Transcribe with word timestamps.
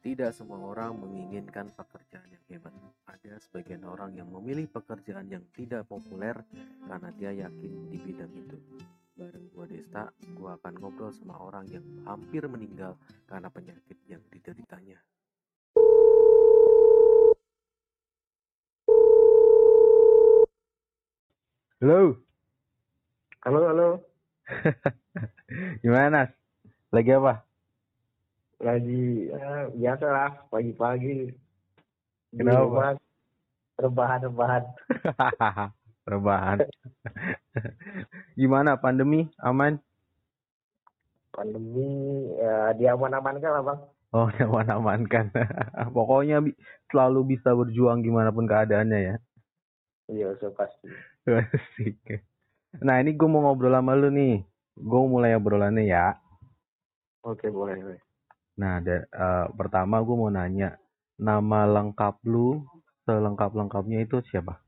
Tidak 0.00 0.32
semua 0.32 0.56
orang 0.64 0.96
menginginkan 0.96 1.76
pekerjaan 1.76 2.24
yang 2.32 2.40
hebat. 2.48 2.72
Ada 3.04 3.36
sebagian 3.36 3.84
orang 3.84 4.16
yang 4.16 4.32
memilih 4.32 4.64
pekerjaan 4.72 5.28
yang 5.28 5.44
tidak 5.52 5.84
populer 5.92 6.40
karena 6.88 7.12
dia 7.20 7.44
yakin 7.44 7.92
di 7.92 8.00
bidang 8.00 8.32
itu. 8.32 8.56
Bareng 9.12 9.52
gua 9.52 9.68
Desta, 9.68 10.08
gua 10.32 10.56
akan 10.56 10.80
ngobrol 10.80 11.12
sama 11.12 11.36
orang 11.36 11.68
yang 11.68 11.84
hampir 12.08 12.48
meninggal 12.48 12.96
karena 13.28 13.52
penyakit 13.52 14.00
yang 14.08 14.24
dideritanya. 14.32 14.96
Halo, 21.84 22.16
Halo, 23.44 23.60
halo. 23.68 23.88
gimana? 25.84 26.32
Lagi 26.88 27.12
apa? 27.12 27.49
Lagi 28.60 29.32
ya, 29.32 29.72
biasa 29.72 30.06
lah 30.06 30.30
pagi-pagi. 30.52 31.32
Kenapa? 32.36 32.60
rumah, 32.60 32.92
Rebahan-rebahan. 33.80 34.62
Rebahan. 36.12 36.58
gimana 38.40 38.76
pandemi? 38.76 39.32
Aman? 39.40 39.80
Pandemi 41.32 41.88
ya 42.36 42.76
diaman-amankan 42.76 43.50
lah 43.56 43.64
bang. 43.64 43.80
Oh, 44.12 44.28
aman-aman 44.44 45.08
kan. 45.08 45.32
Pokoknya 45.96 46.44
bi- 46.44 46.58
selalu 46.92 47.38
bisa 47.38 47.56
berjuang 47.56 48.04
gimana 48.04 48.28
pun 48.28 48.44
keadaannya 48.44 48.98
ya. 49.00 49.16
Iya, 50.12 50.28
so 50.36 50.52
pasti. 50.52 50.90
Asik. 51.24 52.20
Nah, 52.82 52.98
ini 53.00 53.16
gue 53.16 53.28
mau 53.30 53.40
ngobrol 53.46 53.72
sama 53.72 53.96
lu 53.96 54.10
nih. 54.12 54.42
Gue 54.76 55.00
mulai 55.08 55.38
obrolannya 55.38 55.86
ya. 55.86 56.18
Oke, 57.22 57.48
boleh. 57.48 57.78
boleh. 57.78 58.09
Nah, 58.60 58.76
ada, 58.76 59.08
eh, 59.08 59.46
pertama 59.56 60.04
gue 60.04 60.12
mau 60.12 60.28
nanya, 60.28 60.76
nama 61.16 61.64
lengkap 61.64 62.20
lu 62.28 62.60
selengkap-lengkapnya 63.08 64.04
itu 64.04 64.20
siapa? 64.28 64.60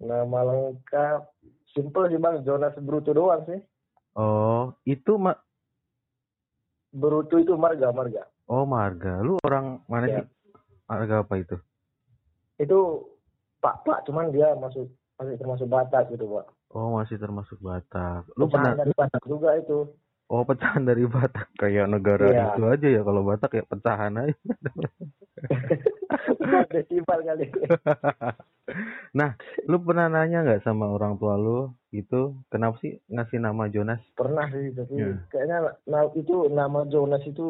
Nama 0.00 0.40
lengkap 0.48 1.20
simple 1.76 2.08
sih 2.08 2.16
bang, 2.16 2.40
Jonas 2.48 2.72
Bruto 2.80 3.12
doang 3.12 3.44
sih. 3.44 3.60
Oh, 4.16 4.72
itu 4.88 5.20
ma 5.20 5.36
Bruto 6.88 7.36
itu 7.36 7.52
marga, 7.52 7.92
marga. 7.92 8.24
Oh, 8.48 8.64
Marga. 8.64 9.20
Lu 9.20 9.36
orang 9.44 9.84
mana 9.84 10.08
Ya. 10.08 10.16
sih? 10.24 10.26
Marga 10.88 11.20
apa 11.20 11.36
itu? 11.36 11.60
Itu 12.56 13.04
Pak 13.60 13.84
Pak, 13.84 14.08
cuman 14.08 14.32
dia 14.32 14.56
masuk 14.56 14.88
masih 15.20 15.36
termasuk 15.36 15.68
Batak 15.68 16.08
gitu 16.16 16.24
pak. 16.32 16.48
Oh, 16.72 16.96
masih 16.96 17.20
termasuk 17.20 17.60
Batak. 17.60 18.24
Lu 18.40 18.48
pernah 18.48 18.72
dari 18.72 18.94
Batak 18.96 19.20
juga 19.28 19.52
itu. 19.60 19.92
Oh, 20.28 20.44
pecahan 20.44 20.84
dari 20.84 21.04
Batak. 21.04 21.48
Kayak 21.56 21.88
negara 21.88 22.28
Iya. 22.28 22.44
itu 22.52 22.62
aja 22.64 22.88
ya 22.88 23.00
kalau 23.00 23.22
Batak 23.24 23.52
ya 23.54 23.64
pecahan 23.64 24.12
aja. 24.14 24.36
Festival 26.68 27.18
kali. 27.24 27.46
nah, 29.18 29.34
lu 29.64 29.80
pernah 29.80 30.06
nanya 30.06 30.44
nggak 30.44 30.62
sama 30.62 30.86
orang 30.86 31.16
tua 31.16 31.34
lu 31.34 31.72
gitu, 31.88 32.36
kenapa 32.48 32.76
sih 32.78 33.00
ngasih 33.08 33.40
nama 33.40 33.66
Jonas? 33.66 33.98
Pernah 34.12 34.46
sih, 34.52 34.70
tapi 34.76 34.94
Ya. 34.94 35.16
kayaknya 35.32 35.56
nah, 35.88 36.04
itu 36.12 36.52
nama 36.52 36.84
Jonas 36.84 37.24
itu 37.24 37.46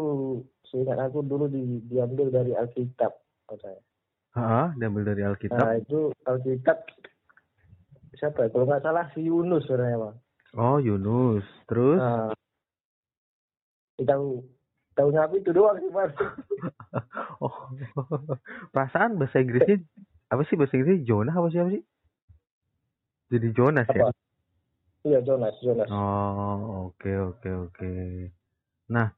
seingat 0.64 1.00
aku 1.00 1.24
dulu 1.24 1.50
di, 1.50 1.82
diambil 1.84 2.30
dari 2.30 2.52
Alkitab 2.54 3.12
katanya. 3.48 3.82
Hah, 4.30 4.70
diambil 4.78 5.02
dari 5.08 5.24
Nah 5.24 5.30
Alkitab. 5.34 5.64
itu 5.82 6.00
Alkitab 6.22 6.78
siapa 8.14 8.46
ya? 8.46 8.48
Kalau 8.52 8.64
nggak 8.66 8.84
salah 8.84 9.10
si 9.10 9.26
Yunus 9.26 9.66
sebenarnya 9.66 9.98
bang. 9.98 10.16
Oh, 10.54 10.78
Yunus. 10.78 11.42
Terus 11.66 11.98
Nah, 11.98 12.30
tahu 14.06 14.44
tahunya 14.98 15.20
aku 15.26 15.34
itu 15.38 15.50
doang 15.54 15.78
sih 15.78 15.90
bang. 15.90 16.10
oh. 17.44 17.70
Perasaan 18.74 19.18
bahasa 19.18 19.42
Inggrisnya 19.42 19.82
apa 20.28 20.42
sih 20.46 20.58
bahasa 20.58 20.74
Inggrisnya 20.78 21.06
Jonah 21.06 21.34
apa 21.34 21.48
sih 21.50 21.60
apa 21.62 21.70
sih? 21.74 21.82
Jadi 23.28 23.48
Jonas 23.54 23.88
ya? 23.90 24.02
Apa? 24.06 24.10
Iya 25.06 25.18
Jonas, 25.22 25.54
Jonas. 25.62 25.88
Oh, 25.88 26.90
oke 26.90 27.10
oke 27.34 27.50
oke. 27.70 27.92
Nah, 28.90 29.14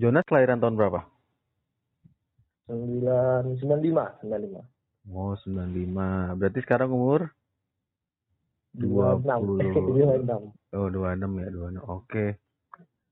Jonas 0.00 0.24
kelahiran 0.24 0.58
tahun 0.58 0.80
berapa? 0.80 1.04
Sembilan 2.66 3.42
sembilan 3.60 3.80
lima, 3.84 4.04
sembilan 4.18 4.40
lima. 4.42 4.62
Oh, 5.06 5.38
95. 5.38 6.34
Berarti 6.34 6.60
sekarang 6.66 6.90
umur 6.90 7.30
Dua 8.76 9.16
enam, 9.16 9.40
20. 9.56 9.88
dua 9.88 10.14
enam. 10.20 10.42
Oh, 10.76 10.88
26 10.92 11.40
ya, 11.40 11.48
26. 11.48 11.80
Oke. 11.86 12.26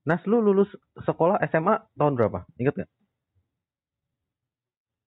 Nas, 0.05 0.21
lu 0.29 0.37
lulus 0.37 0.69
sekolah 1.01 1.41
SMA 1.49 1.81
tahun 1.97 2.13
berapa? 2.13 2.45
Ingat 2.61 2.73
nggak? 2.77 2.91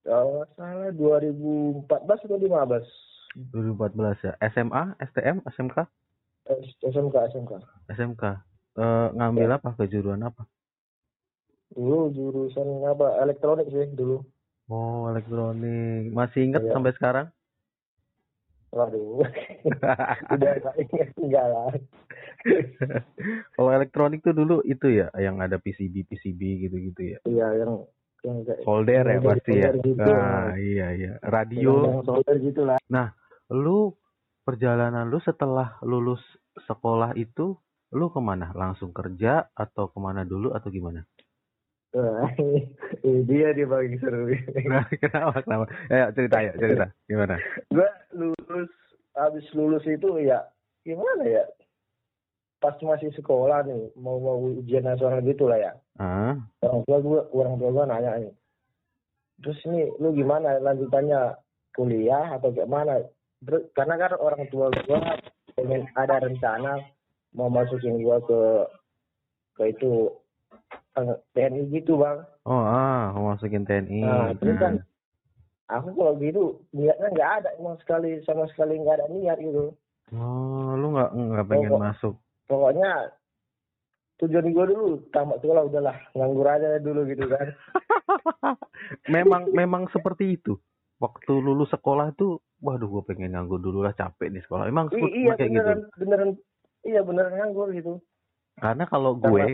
Kalau 0.02 0.26
nggak 0.34 0.50
salah 0.56 0.90
2014 0.90 1.86
atau 2.26 2.38
15 2.38 2.82
2014 3.54 4.26
ya. 4.26 4.32
SMA, 4.50 4.82
STM, 4.98 5.36
SMK? 5.46 5.76
SMK 6.82 7.14
SMK. 7.30 7.52
SMK. 7.92 8.22
Eh, 8.74 9.08
ngambil 9.14 9.60
apa? 9.60 9.76
Kejuruan 9.76 10.24
apa? 10.24 10.48
Dulu 11.70 12.10
jurusan 12.10 12.82
apa? 12.82 13.20
Elektronik 13.20 13.68
sih 13.68 13.86
dulu. 13.92 14.24
Oh, 14.66 15.06
elektronik. 15.06 16.10
Masih 16.10 16.48
ingat 16.48 16.64
Iya. 16.64 16.72
sampai 16.72 16.92
sekarang? 16.96 17.26
Waduh. 18.68 19.22
Udah 20.34 20.52
nggak 20.56 20.74
ingat 20.82 21.08
enggak 21.16 21.46
lah. 21.46 21.70
Kalau 23.54 23.70
elektronik 23.74 24.22
tuh 24.22 24.34
dulu 24.34 24.62
itu 24.62 24.90
ya, 24.90 25.10
yang 25.18 25.42
ada 25.42 25.58
PCB, 25.58 26.06
PCB 26.06 26.40
gitu-gitu 26.68 27.02
ya. 27.16 27.18
Iya 27.26 27.46
yang 27.64 27.72
yang 28.26 28.38
kayak 28.42 28.60
Solder 28.66 29.04
ya 29.06 29.18
pasti 29.22 29.52
ya. 29.54 29.70
gitu. 29.78 30.10
Ah, 30.10 30.50
iya 30.58 30.86
iya. 30.94 31.12
Radio. 31.22 31.74
yang 31.86 32.06
solder 32.06 32.36
gitu 32.42 32.62
lah. 32.66 32.78
Lu 33.50 33.94
perjalanan 34.42 35.06
lu 35.06 35.18
setelah 35.22 35.78
lulus 35.84 36.20
sekolah 36.66 37.14
itu 37.14 37.58
lu 37.94 38.06
ke 38.12 38.20
mana? 38.20 38.52
Langsung 38.52 38.90
kerja 38.90 39.48
atau 39.54 39.88
ke 39.88 39.98
mana 39.98 40.26
dulu 40.26 40.52
atau 40.52 40.68
gimana? 40.68 41.06
Wah, 41.96 42.28
ini 43.06 43.24
dia 43.24 43.56
dia 43.56 43.64
bagi 43.64 43.96
seru. 43.96 44.28
Nah, 44.68 44.84
kenapa 45.02 45.40
kenapa? 45.40 45.64
Ayo 45.88 46.04
cerita 46.12 46.36
ya 46.44 46.52
cerita 46.60 46.86
gimana? 47.08 47.40
Gua 47.72 47.88
lulus 48.12 48.72
habis 49.16 49.46
lulus 49.56 49.84
itu 49.88 50.20
ya 50.20 50.44
gimana 50.84 51.24
ya? 51.24 51.44
Pas 52.58 52.74
masih 52.82 53.14
sekolah 53.14 53.62
nih 53.62 53.94
mau 53.94 54.18
mau 54.18 54.36
ujian 54.42 54.82
nasional 54.82 55.22
gitu 55.22 55.46
lah 55.46 55.58
ya. 55.62 55.72
Ah, 55.98 56.34
orang 56.62 56.82
tua 56.86 56.98
gua 57.02 57.20
orang 57.30 57.54
tua 57.58 57.70
gua 57.70 57.84
nanya 57.86 58.18
nih 58.18 58.34
terus 59.38 59.58
ini 59.70 59.86
lu 60.02 60.10
gimana 60.14 60.58
lanjutannya 60.58 61.38
kuliah 61.74 62.34
atau 62.34 62.50
kayak 62.50 62.70
mana 62.70 62.98
Terus, 63.38 63.70
karena 63.70 63.94
kan 63.94 64.18
orang 64.18 64.50
tua 64.50 64.66
gua 64.74 64.98
pengen 65.54 65.86
ada 65.94 66.18
rencana 66.18 66.82
mau 67.34 67.46
masukin 67.46 68.02
gua 68.02 68.18
ke 68.26 68.40
ke 69.54 69.62
itu 69.78 70.10
TNI 71.34 71.70
gitu 71.70 72.02
bang 72.02 72.26
oh 72.50 72.62
ah, 72.62 73.14
mau 73.14 73.34
masukin 73.34 73.62
TNI. 73.62 74.02
Nah, 74.02 74.30
terus 74.38 74.58
kan 74.58 74.74
Hmm. 75.68 75.84
aku 75.84 75.88
kalau 76.00 76.16
gitu 76.18 76.64
niatnya 76.72 77.12
nggak 77.12 77.32
ada 77.44 77.48
emang 77.60 77.76
sekali 77.84 78.18
sama 78.24 78.48
sekali 78.50 78.80
nggak 78.80 78.98
ada 78.98 79.06
niat 79.12 79.38
gitu 79.38 79.76
Oh, 80.08 80.72
lu 80.80 80.96
nggak 80.96 81.12
nggak 81.12 81.46
pengen 81.52 81.76
Oh, 81.76 81.82
masuk? 81.84 82.14
Pokoknya 82.48 83.12
tujuan 84.18 84.50
gua 84.50 84.64
dulu 84.66 84.86
tamat 85.14 85.38
sekolah 85.38 85.62
udahlah 85.68 85.96
nganggur 86.10 86.48
aja 86.48 86.82
dulu 86.82 87.06
gitu 87.06 87.28
kan 87.28 87.54
memang 89.14 89.52
memang 89.52 89.86
seperti 89.90 90.34
itu. 90.34 90.56
Waktu 90.98 91.30
lulus 91.30 91.70
sekolah 91.70 92.10
tuh, 92.18 92.42
waduh, 92.58 92.90
gue 92.90 93.02
pengen 93.06 93.30
nganggur 93.30 93.62
dulu 93.62 93.86
lah, 93.86 93.94
capek 93.94 94.34
di 94.34 94.42
sekolah. 94.42 94.66
Emang 94.66 94.90
I- 94.90 95.14
iya 95.14 95.38
kayak 95.38 95.46
gitu. 95.46 95.54
beneran 95.54 95.80
beneran 95.94 96.30
iya 96.82 97.00
beneran 97.06 97.34
nganggur 97.38 97.70
gitu 97.70 98.02
Karena 98.58 98.90
kalau 98.90 99.14
gue, 99.14 99.46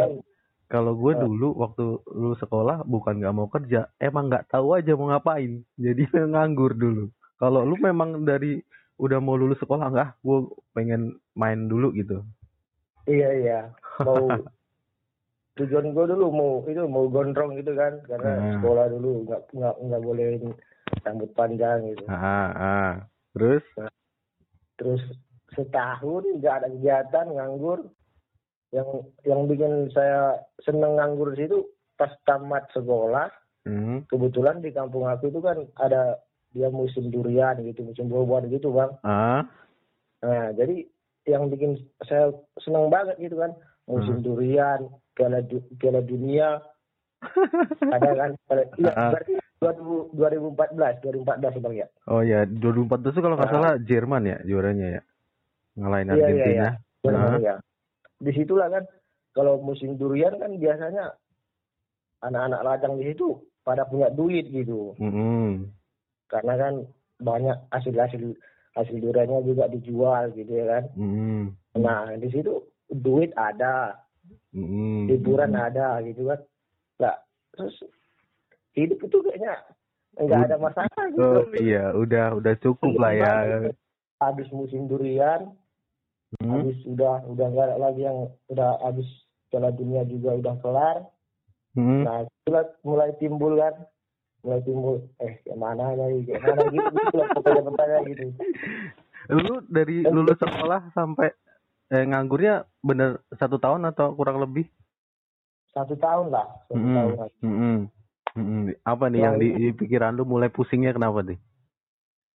kalau 0.65 0.97
gue 0.97 1.13
Ah. 1.13 1.21
dulu 1.21 1.53
waktu 1.61 1.85
lulus 2.09 2.41
sekolah 2.41 2.89
bukan 2.89 3.21
nggak 3.21 3.37
mau 3.37 3.53
kerja, 3.53 3.93
emang 4.01 4.33
nggak 4.33 4.49
tahu 4.49 4.73
aja 4.73 4.97
mau 4.97 5.13
ngapain. 5.13 5.61
Jadi 5.77 6.03
nganggur 6.33 6.73
dulu. 6.73 7.13
Kalau 7.37 7.61
lu 7.61 7.77
memang 7.77 8.25
dari 8.25 8.65
udah 8.97 9.21
mau 9.21 9.37
lulus 9.37 9.61
sekolah 9.61 9.93
enggak, 9.93 10.17
gue 10.25 10.49
pengen 10.73 11.21
main 11.37 11.69
dulu 11.69 11.93
gitu. 11.93 12.25
Iya 13.05 13.29
iya 13.37 13.61
mau 14.01 14.17
tujuan 15.61 15.95
gue 15.95 16.05
dulu 16.11 16.27
mau 16.35 16.53
itu 16.67 16.83
mau 16.91 17.07
gondrong 17.07 17.55
gitu 17.55 17.79
kan 17.79 18.03
karena 18.11 18.31
Hmm. 18.35 18.53
sekolah 18.59 18.87
dulu 18.91 19.11
nggak 19.29 19.41
nggak 19.55 19.75
nggak 19.87 20.03
boleh 20.03 20.27
rambut 21.07 21.31
panjang 21.39 21.95
gitu 21.95 22.05
Ah, 22.11 22.51
ah. 22.51 22.93
Terus? 23.35 23.63
terus 24.75 25.03
setahun 25.55 26.27
nggak 26.43 26.55
ada 26.59 26.69
kegiatan 26.69 27.27
nganggur 27.31 27.87
yang 28.75 28.89
yang 29.23 29.47
bikin 29.47 29.87
saya 29.95 30.43
seneng 30.67 30.99
nganggur 30.99 31.31
di 31.31 31.47
situ 31.47 31.71
pas 31.95 32.11
tamat 32.27 32.67
sekolah 32.75 33.31
Hmm. 33.65 34.05
kebetulan 34.13 34.61
di 34.61 34.77
kampung 34.77 35.09
aku 35.09 35.33
itu 35.33 35.41
kan 35.41 35.57
ada 35.81 36.21
dia 36.53 36.69
musim 36.69 37.09
durian 37.09 37.57
gitu 37.65 37.81
musim 37.81 38.13
buah-buahan 38.13 38.53
gitu 38.53 38.77
bang 38.77 38.93
Ah, 39.01 39.41
nah 40.21 40.53
jadi 40.53 40.85
yang 41.25 41.49
bikin 41.49 41.77
saya 42.05 42.31
seneng 42.61 42.89
banget 42.89 43.17
gitu 43.19 43.37
kan 43.37 43.53
musim 43.85 44.21
Hmm. 44.21 44.25
durian 44.25 44.81
piala 45.13 45.41
du- 45.41 45.65
piala 45.77 46.01
dunia 46.01 46.61
ada 47.95 48.11
kan 48.13 48.31
iya 48.77 48.93
Ah. 48.93 49.11
berarti 49.11 49.33
2000 49.59 50.13
2014 50.13 51.01
2014 51.01 51.63
bang 51.63 51.75
ya 51.75 51.87
Oh 52.05 52.21
ya, 52.21 52.45
2014 52.45 53.11
itu 53.11 53.21
kalau 53.21 53.37
nggak 53.37 53.49
Ah. 53.49 53.55
salah 53.55 53.73
Jerman 53.81 54.23
ya 54.25 54.37
juaranya 54.45 54.87
ya. 54.91 55.03
Ngalahin 55.75 56.07
Iya, 56.07 56.13
iya, 56.13 56.21
Argentina. 56.23 56.69
Benar, 57.01 57.25
Ah. 57.27 57.39
ya. 57.41 57.55
Di 58.21 58.31
situlah 58.31 58.69
kan 58.69 58.85
kalau 59.33 59.57
musim 59.59 59.97
durian 59.97 60.37
kan 60.37 60.53
biasanya 60.55 61.17
anak-anak 62.21 62.61
ladang 62.63 62.95
di 62.95 63.05
situ 63.07 63.37
pada 63.61 63.85
punya 63.85 64.09
duit 64.09 64.45
gitu 64.47 64.93
Mm-mm. 64.97 65.65
karena 66.27 66.55
kan 66.55 66.75
banyak 67.19 67.57
hasil-hasil 67.71 68.37
hasil 68.75 68.97
duriannya 68.99 69.41
juga 69.47 69.71
dijual 69.71 70.35
gitu 70.35 70.51
ya 70.51 70.67
kan 70.67 70.85
Mm-mm. 70.99 71.55
nah 71.79 72.11
di 72.15 72.29
situ 72.31 72.67
duit 72.91 73.31
ada 73.35 74.03
Mm-mm. 74.51 75.07
liburan 75.09 75.55
ada 75.55 76.03
gitu 76.03 76.27
kan 76.27 76.41
nah 76.99 77.15
terus 77.55 77.75
hidup 78.75 78.99
itu 78.99 79.19
kayaknya 79.23 79.55
nggak 80.15 80.41
ada 80.47 80.57
masalah 80.59 81.05
gitu 81.11 81.23
Oh 81.23 81.43
iya, 81.59 81.91
udah 81.91 82.39
udah 82.39 82.55
cukup 82.59 82.95
lah 82.99 83.13
ya. 83.15 83.33
habis 84.23 84.47
musim 84.51 84.87
durian 84.87 85.55
Hmm? 86.43 86.51
habis 86.51 86.75
udah 86.83 87.23
udah 87.31 87.47
nggak 87.47 87.67
ada 87.71 87.77
lagi 87.79 88.03
yang 88.03 88.27
udah 88.51 88.75
habis 88.83 89.07
Piala 89.55 89.71
Dunia 89.71 90.03
juga 90.03 90.35
udah 90.35 90.55
kelar 90.59 90.97
Hmm? 91.79 92.03
nah 92.03 92.27
mulai 92.83 93.15
timbul 93.19 93.55
kan 93.55 93.87
mulai 94.45 94.61
timbul 94.61 95.01
eh 95.19 95.41
kayak 95.41 95.57
mana 95.57 95.97
nih 95.97 96.21
kayak 96.29 96.43
mana 96.45 96.63
gitu 96.69 96.89
gitu 96.93 97.17
lah 97.17 97.29
pokoknya 97.33 97.63
pertanyaan 97.65 98.05
gitu 98.13 98.25
Lu 99.33 99.65
dari 99.73 100.05
lulus 100.05 100.37
sekolah 100.37 100.93
sampai 100.93 101.33
eh, 101.89 102.05
nganggurnya 102.05 102.69
bener 102.85 103.25
satu 103.33 103.57
tahun 103.57 103.89
atau 103.89 104.13
kurang 104.13 104.37
lebih? 104.37 104.69
satu 105.73 105.97
tahun 105.97 106.29
lah 106.29 106.45
satu 106.69 106.77
Mm-mm. 106.77 106.95
tahun 106.95 107.31
Mm-mm. 107.41 107.77
Mm-mm. 108.37 108.63
Apa 108.85 109.09
nih 109.09 109.21
yang 109.25 109.37
di, 109.41 109.49
di 109.57 109.67
pikiran 109.73 110.13
lu 110.13 110.29
mulai 110.29 110.53
pusingnya 110.53 110.93
kenapa 110.93 111.25
nih? 111.25 111.41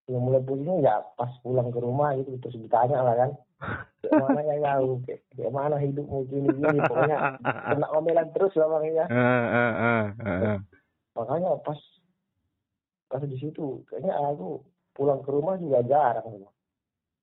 yang 0.10 0.26
mulai 0.26 0.42
pusing 0.42 0.82
ya 0.82 1.06
pas 1.14 1.30
pulang 1.46 1.70
ke 1.70 1.78
rumah 1.78 2.18
gitu 2.18 2.34
terus 2.42 2.58
ditanya 2.58 3.06
lah 3.06 3.14
kan 3.14 3.32
mana 4.10 4.42
ya 4.42 4.58
tahu 4.58 4.98
kayak, 5.06 5.22
kayak 5.38 5.52
mana 5.54 5.78
hidupmu 5.78 6.26
gini 6.26 6.50
gini 6.58 6.78
pokoknya 6.82 7.18
kena 7.70 7.88
omelan 7.94 8.28
terus 8.34 8.58
lah 8.58 8.68
bang 8.74 8.86
ya 8.98 9.06
Ah, 9.06 9.46
ah, 9.46 9.74
ah, 9.78 10.06
ah, 10.18 10.38
ah. 10.42 10.60
makanya 11.14 11.54
pas 11.62 11.78
pas 13.10 13.20
di 13.20 13.36
situ 13.36 13.82
kayaknya 13.86 14.14
aku 14.16 14.62
pulang 14.94 15.20
ke 15.20 15.30
rumah 15.30 15.58
juga 15.58 15.82
jarang 15.82 16.46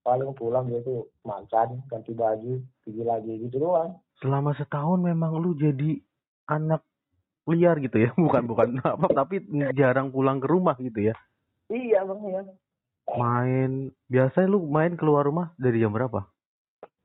paling 0.03 0.31
pulang 0.35 0.67
gitu 0.67 1.07
makan 1.23 1.83
ganti 1.87 2.11
baju 2.11 2.59
pergi 2.83 3.03
lagi 3.03 3.33
gitu 3.43 3.59
doang 3.61 3.99
Selama 4.17 4.51
setahun 4.53 4.99
memang 4.99 5.37
lu 5.37 5.53
jadi 5.53 6.01
anak 6.49 6.81
liar 7.45 7.77
gitu 7.79 8.01
ya, 8.01 8.11
bukan 8.19 8.43
bukan 8.45 8.69
apa, 8.83 9.07
tapi 9.13 9.45
jarang 9.73 10.09
pulang 10.09 10.39
ke 10.39 10.49
rumah 10.49 10.75
gitu 10.77 11.07
ya. 11.07 11.15
iya 11.69 12.03
bang 12.03 12.21
ya 12.27 12.43
Main 13.07 13.73
biasanya 14.07 14.49
lu 14.49 14.67
main 14.67 14.99
keluar 14.99 15.23
rumah 15.23 15.55
dari 15.55 15.79
jam 15.79 15.95
berapa? 15.95 16.27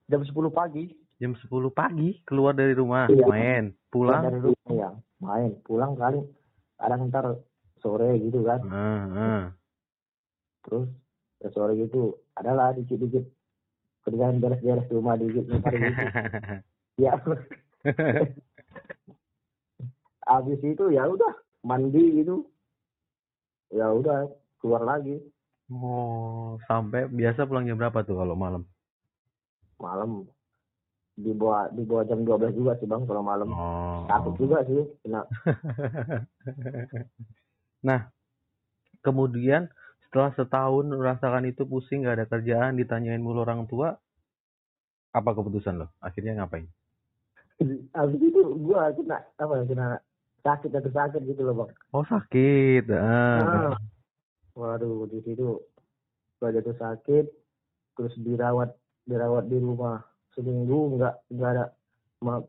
jam 0.08 0.22
10 0.22 0.34
pagi 0.50 0.90
Jam 1.18 1.38
10 1.38 1.46
pagi 1.70 2.18
keluar 2.26 2.52
dari 2.52 2.74
rumah, 2.74 3.06
Iya. 3.06 3.26
main, 3.30 3.64
pulang. 3.88 4.26
dari 4.26 4.40
rumah 4.42 4.72
ya 4.72 4.90
main 5.20 5.54
pulang 5.62 5.94
kali 5.94 6.18
kadang 6.76 7.14
ntar 7.14 7.38
sore 7.82 8.16
gitu 8.22 8.46
kan. 8.46 8.62
Ah, 8.70 9.04
ah. 9.12 9.44
terus 10.62 10.88
ya 11.42 11.50
sore 11.52 11.74
gitu 11.76 12.16
adalah 12.38 12.72
dikit-dikit. 12.78 13.26
Kerjaan 14.02 14.42
beres-beres 14.42 14.90
rumah 14.90 15.18
dikit 15.18 15.46
ntar 15.50 15.74
gitu. 15.82 16.04
Ya 16.98 17.18
habis 20.32 20.62
itu 20.64 20.86
ya 20.94 21.10
udah 21.10 21.34
mandi 21.66 22.22
gitu. 22.22 22.46
Ya 23.74 23.90
udah 23.90 24.30
keluar 24.62 24.86
lagi. 24.86 25.18
Oh, 25.72 26.60
sampai 26.68 27.08
biasa 27.08 27.48
pulang 27.48 27.64
jam 27.64 27.80
berapa 27.80 28.04
tuh 28.04 28.20
kalau 28.20 28.36
malam? 28.36 28.68
malam. 29.82 30.30
Di 31.18 31.34
bawah 31.36 31.68
di 31.74 31.84
bawah 31.84 32.06
jam 32.08 32.24
12 32.24 32.56
juga 32.56 32.78
sih 32.80 32.88
bang 32.88 33.04
kalau 33.04 33.24
malam. 33.26 33.50
Oh. 33.52 33.92
takut 34.12 34.34
juga 34.36 34.64
sih 34.68 34.84
kena 35.04 35.22
nah, 37.82 38.10
kemudian 39.06 39.70
setelah 40.08 40.34
setahun 40.36 40.86
merasakan 40.92 41.48
itu 41.48 41.64
pusing 41.66 42.04
gak 42.04 42.22
ada 42.22 42.28
kerjaan, 42.28 42.78
ditanyain 42.78 43.22
mulu 43.22 43.44
orang 43.44 43.66
tua, 43.66 43.96
apa 45.12 45.30
keputusan 45.36 45.82
lo? 45.82 45.88
Akhirnya 46.00 46.40
ngapain? 46.40 46.68
habis 47.94 48.22
itu 48.22 48.42
gua 48.66 48.90
kena 48.94 49.22
apa 49.38 49.54
ya 49.62 49.64
kena 49.70 49.88
sakit 50.42 50.72
atau 50.74 50.92
sakit 50.92 51.22
gitu 51.30 51.42
loh 51.46 51.56
bang 51.64 51.72
Oh 51.94 52.06
sakit. 52.06 52.90
Ah. 52.90 53.40
Ah. 53.42 53.76
waduh 54.58 55.06
di 55.08 55.22
situ 55.22 55.62
gua 56.42 56.50
jatuh 56.50 56.76
sakit 56.76 57.26
terus 57.98 58.14
dirawat 58.18 58.74
dirawat 59.06 59.46
di 59.46 59.62
rumah 59.62 60.02
seminggu 60.34 60.98
nggak 60.98 61.16
nggak 61.38 61.50
ada 61.54 61.66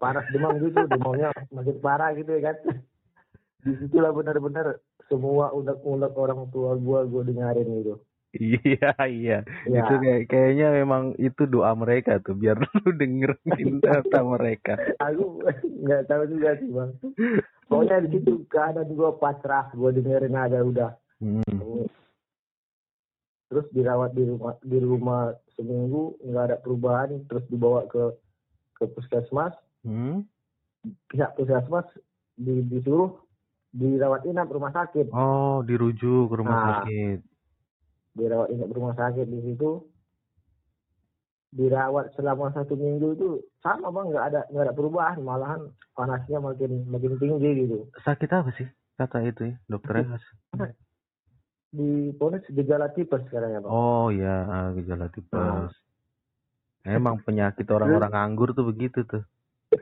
panas 0.01 0.25
demam 0.33 0.57
gitu 0.61 0.81
demamnya 0.89 1.29
makin 1.53 1.77
parah 1.81 2.17
gitu 2.17 2.31
ya 2.39 2.53
kan 2.53 2.57
di 3.65 3.73
situlah 3.85 4.11
benar-benar 4.17 4.81
semua 5.13 5.53
unek-unek 5.53 6.17
orang 6.17 6.49
tua 6.49 6.73
gua 6.75 7.05
gua 7.05 7.21
dengerin 7.23 7.69
gitu 7.85 8.01
Iya 8.33 8.97
iya. 9.05 9.39
ya 9.69 9.81
Itu 9.85 9.95
kayak, 10.01 10.25
kayaknya 10.27 10.73
memang 10.73 11.13
itu 11.21 11.45
doa 11.45 11.77
mereka 11.77 12.17
tuh 12.17 12.33
biar 12.33 12.57
lu 12.65 12.91
dengerin 12.91 13.77
kata 13.79 14.25
mereka. 14.25 14.81
aku 14.97 15.45
nggak 15.85 16.09
tahu 16.09 16.25
juga 16.27 16.57
sih 16.57 16.73
bang 16.73 16.91
pokoknya 17.69 17.97
di 18.03 18.17
situ 18.17 18.33
keadaan 18.49 18.89
gua 18.93 19.13
pasrah 19.15 19.69
gua 19.73 19.93
dengerin 19.93 20.33
aja 20.33 20.65
udah 20.65 20.93
Hmm. 21.21 21.87
terus 23.47 23.69
dirawat 23.71 24.11
di 24.11 24.25
rumah 24.25 24.57
di 24.59 24.79
rumah 24.81 25.23
seminggu 25.53 26.17
nggak 26.19 26.45
ada 26.49 26.57
perubahan 26.59 27.21
terus 27.29 27.45
dibawa 27.47 27.85
ke 27.87 28.17
ke 28.75 28.89
puskesmas 28.89 29.53
Hmm. 29.85 30.25
pihak 31.07 31.37
puskesmas 31.37 31.85
di, 32.35 32.65
disuruh 32.65 33.13
dirawat 33.73 34.23
inap 34.25 34.47
rumah 34.47 34.71
sakit 34.71 35.09
Oh 35.11 35.61
dirujuk 35.61 36.29
ke 36.29 36.35
rumah 36.37 36.53
Ah. 36.55 36.65
sakit. 36.85 37.19
dirawat 38.13 38.49
inap 38.51 38.69
rumah 38.69 38.93
sakit 38.93 39.25
di 39.25 39.41
situ 39.43 39.81
dirawat 41.51 42.13
selama 42.13 42.49
satu 42.51 42.73
minggu 42.75 43.13
itu 43.13 43.29
sama 43.59 43.89
bang 43.89 44.09
nggak 44.09 44.27
ada 44.27 44.41
nggak 44.49 44.65
ada 44.67 44.75
perubahan 44.75 45.21
malahan 45.21 45.61
panasnya 45.93 46.39
makin 46.39 46.85
makin 46.87 47.17
tinggi 47.17 47.51
gitu 47.63 47.89
Sakit 48.01 48.29
apa 48.29 48.53
sih 48.53 48.65
kata 48.95 49.21
itu 49.23 49.43
ya 49.47 49.57
dokternya? 49.67 50.17
di 51.73 51.89
ponis 52.13 52.45
gejala 52.47 52.89
tipes 52.91 53.25
sekarang 53.27 53.51
ya 53.51 53.61
bang 53.61 53.73
Oh 53.73 54.09
ya 54.09 54.37
gejala 54.75 55.09
tipes. 55.09 55.33
Ah. 55.33 55.69
Emang 56.85 57.21
penyakit 57.21 57.65
orang-orang 57.67 58.11
nganggur 58.11 58.53
tuh 58.53 58.67
begitu 58.67 59.07
tuh. 59.07 59.23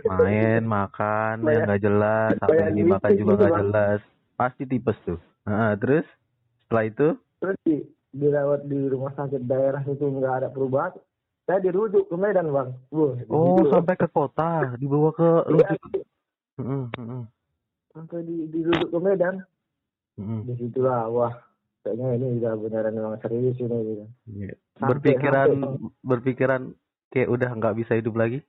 Main, 0.02 0.62
makan, 0.64 1.34
yang 1.44 1.66
nggak 1.66 1.82
jelas, 1.82 2.30
sampai 2.38 2.70
dimakan 2.72 3.10
mimpi 3.10 3.20
juga 3.20 3.32
gitu, 3.32 3.42
nggak 3.42 3.58
jelas. 3.58 4.00
Pasti 4.34 4.62
tipes 4.64 4.98
tuh. 5.04 5.18
Ah, 5.42 5.74
terus 5.74 6.06
setelah 6.62 6.84
itu, 6.86 7.08
terus 7.38 7.56
di, 7.64 7.76
dirawat 8.10 8.60
di 8.64 8.80
rumah 8.86 9.12
sakit 9.12 9.42
daerah 9.44 9.82
itu 9.82 10.04
nggak 10.04 10.34
ada 10.44 10.48
perubahan 10.48 10.94
saya 11.42 11.58
dirujuk 11.58 12.06
ke 12.06 12.14
Medan 12.14 12.54
bang 12.54 12.70
Wah, 12.94 13.10
oh 13.26 13.58
situ- 13.58 13.70
sampai 13.74 13.94
ke 13.98 14.06
kota, 14.06 14.78
dibawa 14.78 15.10
ke 15.10 15.28
rujuk. 15.50 15.80
Mm, 16.60 16.86
mm, 16.86 16.86
mm, 16.94 17.22
sampai 17.90 18.18
di 18.22 18.36
dirujuk 18.46 18.88
ke 18.92 18.98
Medan 19.02 19.34
mm. 20.14 20.40
di 20.46 20.52
situlah 20.62 21.10
wah 21.10 21.34
kayaknya 21.82 22.06
ini 22.20 22.26
udah 22.38 22.52
beneran 22.54 22.92
memang 22.94 23.18
serius 23.18 23.56
ini 23.58 23.76
gitu. 23.82 24.04
Sampai- 24.78 24.94
Berpikiran, 24.94 25.48
sampai- 25.50 25.92
berpikiran 26.04 26.60
kayak 27.10 27.28
udah 27.32 27.50
nggak 27.56 27.74
bisa 27.82 27.98
hidup 27.98 28.14
lagi. 28.14 28.44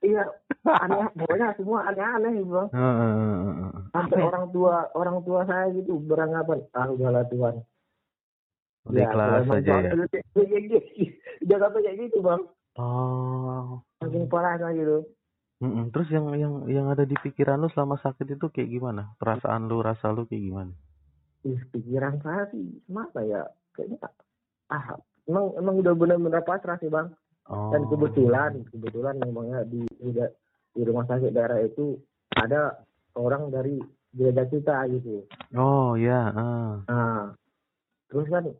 Iya 0.00 0.22
aneh 0.66 1.06
pokoknya 1.14 1.52
semua 1.60 1.84
aneh-aneh 1.90 2.42
bang 2.42 2.68
ah, 2.72 2.80
ah. 2.80 3.70
sampai 3.92 4.20
ya? 4.20 4.26
orang 4.30 4.44
tua 4.50 4.74
orang 4.96 5.18
tua 5.22 5.40
saya 5.44 5.68
gitu 5.76 6.00
beranggapan 6.00 6.64
ah 6.72 6.88
udahlah 6.90 7.24
Tuhan 7.28 7.54
Udah 8.86 9.02
ikhlas 9.02 9.26
kalau 9.26 9.42
emang 9.42 9.58
aja 9.66 9.74
ya. 9.82 9.90
Udah 11.42 11.58
sampai 11.58 11.80
kayak 11.82 11.98
gitu 12.06 12.18
bang 12.22 12.42
Oh. 12.76 13.80
makin 14.04 14.28
parahnya 14.28 14.68
gitu 14.76 15.08
Mm-mm. 15.64 15.88
Terus 15.88 16.12
yang 16.12 16.28
yang 16.36 16.54
yang 16.68 16.86
ada 16.92 17.08
di 17.08 17.16
pikiran 17.16 17.56
lu 17.56 17.72
selama 17.72 17.96
sakit 17.96 18.36
itu 18.36 18.52
kayak 18.52 18.68
gimana? 18.68 19.16
Perasaan 19.16 19.72
lu, 19.72 19.80
rasa 19.80 20.12
lu 20.12 20.28
kayak 20.28 20.44
gimana? 20.44 20.72
Ih, 21.48 21.56
pikiran 21.72 22.20
saya 22.20 22.44
sih 22.52 22.76
mana 22.84 23.20
ya 23.24 23.48
kayaknya 23.72 24.12
ah 24.68 24.98
emang 25.24 25.54
emang 25.56 25.74
udah 25.78 25.94
benar-benar 25.94 26.42
pasrah 26.42 26.76
sih 26.82 26.90
bang 26.90 27.08
Oh. 27.46 27.70
dan 27.70 27.86
kebetulan 27.86 28.52
kebetulan 28.74 29.16
memangnya 29.22 29.62
di 29.64 29.86
di, 30.02 30.10
di 30.74 30.82
rumah 30.82 31.06
sakit 31.06 31.30
daerah 31.30 31.62
itu 31.62 31.94
ada 32.34 32.82
orang 33.14 33.54
dari 33.54 33.78
gereja 34.10 34.44
kita 34.50 34.82
gitu 34.90 35.22
Oh 35.54 35.94
ya. 35.94 36.34
Ah. 36.34 36.82
nah 36.90 37.22
terus 38.10 38.26
kan 38.26 38.50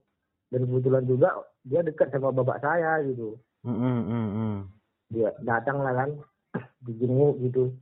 dan 0.54 0.60
kebetulan 0.70 1.02
juga 1.04 1.34
dia 1.66 1.82
dekat 1.82 2.14
sama 2.14 2.30
bapak 2.30 2.62
saya 2.62 3.02
gitu 3.02 3.34
Mm-mm, 3.66 3.98
mm-mm. 4.06 4.54
dia 5.10 5.34
datang 5.42 5.82
lah 5.82 5.90
kan 5.92 6.10
dijenguk 6.86 7.42
gitu 7.42 7.74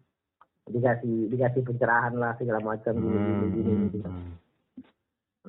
dikasih 0.64 1.28
dikasih 1.28 1.61
pencerahan 1.61 2.16
lah 2.16 2.32
segala 2.40 2.64
macam 2.64 2.96
gini 2.96 3.12
gini 3.12 3.28
Hmm, 3.44 3.52
gini 3.52 3.73
hmm, 3.73 3.84
gitu. 3.92 4.08
hmm. 4.08 4.32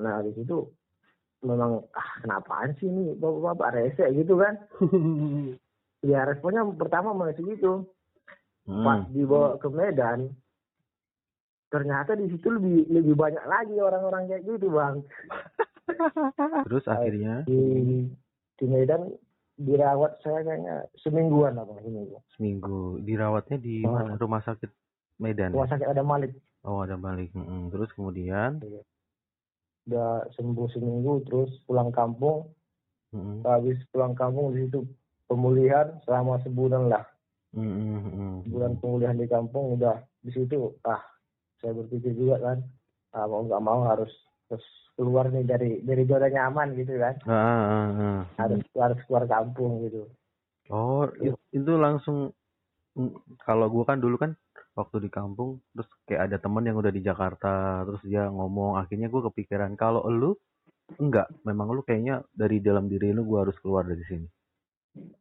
Nah 0.03 0.19
di 0.19 0.31
situ 0.35 0.57
memang 1.41 1.83
ah 1.91 2.11
kenapaan 2.19 2.71
sih 2.75 2.85
ini 2.85 3.11
bapak-bapak 3.13 3.69
rese 3.73 4.05
gitu 4.13 4.37
kan? 4.37 4.55
Ya 6.03 6.21
responnya 6.21 6.61
pertama 6.71 7.11
masih 7.11 7.41
gitu. 7.49 7.89
Pas 8.61 9.01
Hmm. 9.01 9.09
dibawa 9.09 9.57
ke 9.57 9.65
Medan, 9.67 10.29
ternyata 11.67 12.13
di 12.13 12.29
situ 12.29 12.45
lebih 12.47 12.85
lebih 12.87 13.13
banyak 13.13 13.41
lagi 13.43 13.73
orang-orang 13.75 14.25
kayak 14.27 14.45
gitu 14.45 14.69
bang. 14.69 15.01
Terus 16.65 16.85
akhirnya 16.85 17.41
Di 17.43 17.61
di 18.55 18.65
Medan 18.65 19.17
dirawat 19.55 20.19
saya 20.19 20.41
kayaknya 20.41 20.85
semingguan 20.99 21.55
apa 21.55 21.73
seminggu. 21.79 22.17
seminggu 22.31 22.79
dirawatnya 23.01 23.57
di 23.57 23.81
Oh. 23.81 23.93
mana? 23.93 24.13
Rumah 24.13 24.41
sakit 24.43 24.69
Medan. 25.17 25.49
ya? 25.49 25.55
Rumah 25.57 25.69
sakit 25.69 25.87
ada 25.87 26.03
Malik. 26.03 26.31
Oh 26.61 26.81
ada. 26.81 26.97
Mm-mm. 26.97 27.69
Terus 27.69 27.89
kemudian, 27.93 28.61
Udah 29.85 30.25
sembuh 30.33 30.67
seminggu 30.73 31.25
terus 31.29 31.51
pulang 31.69 31.93
kampung. 31.93 32.49
Mm-mm. 33.13 33.45
Habis 33.45 33.79
pulang 33.93 34.17
kampung 34.17 34.51
di 34.53 34.65
situ 34.65 34.83
pemulihan 35.29 35.97
selama 36.03 36.41
sebulan 36.41 36.89
lah. 36.89 37.05
Mm-mm. 37.55 38.43
Bulan 38.49 38.75
pemulihan 38.81 39.15
di 39.15 39.29
kampung 39.29 39.79
udah 39.79 40.01
di 40.25 40.33
situ 40.33 40.73
ah 40.89 41.01
saya 41.61 41.77
berpikir 41.77 42.17
juga 42.17 42.41
kan 42.41 42.57
ah, 43.13 43.25
mau 43.29 43.45
nggak 43.45 43.63
mau 43.63 43.85
harus 43.85 44.09
terus 44.49 44.65
keluar 44.97 45.29
nih 45.29 45.45
dari 45.45 45.71
dari 45.85 46.03
zona 46.09 46.27
nyaman 46.29 46.73
gitu 46.77 46.97
kan 46.97 47.15
Ah, 47.29 47.33
ah, 47.33 47.89
ah, 47.93 48.21
harus 48.41 48.61
harus 48.73 48.99
keluar 49.05 49.25
kampung 49.29 49.85
gitu 49.85 50.09
Oh, 50.73 51.05
itu 51.53 51.73
langsung 51.77 52.33
kalau 53.45 53.69
gua 53.69 53.85
kan 53.85 54.01
dulu 54.01 54.17
kan 54.17 54.33
waktu 54.75 55.07
di 55.07 55.09
kampung 55.09 55.63
terus 55.71 55.87
kayak 56.03 56.27
ada 56.29 56.37
temen 56.37 56.67
yang 56.67 56.75
udah 56.75 56.91
di 56.91 56.99
Jakarta 56.99 57.81
terus 57.87 58.03
dia 58.03 58.27
ngomong 58.27 58.75
akhirnya 58.75 59.07
gua 59.07 59.31
kepikiran 59.31 59.73
kalau 59.79 60.03
lu 60.11 60.35
enggak 60.99 61.31
memang 61.47 61.71
lu 61.71 61.81
kayaknya 61.81 62.21
dari 62.35 62.59
dalam 62.59 62.91
diri 62.91 63.15
lu 63.15 63.23
gua 63.25 63.47
harus 63.47 63.55
keluar 63.63 63.87
dari 63.87 64.03
sini. 64.05 64.27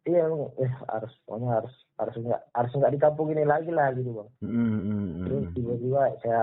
iya 0.07 0.27
emang, 0.29 0.51
eh 0.59 0.71
harus 0.91 1.11
pokoknya 1.25 1.51
harus 1.63 1.75
harus 1.99 2.15
nggak 2.19 2.41
harus 2.55 2.73
nggak 2.75 2.93
di 2.95 2.99
kampung 3.01 3.29
ini 3.31 3.43
lagi 3.47 3.71
lah 3.71 3.91
gitu 3.95 4.11
bang 4.13 4.29
Mm, 4.43 4.51
mm, 4.51 4.83
mm, 4.85 5.25
terus 5.25 5.45
tiba-tiba 5.55 6.03
saya 6.23 6.43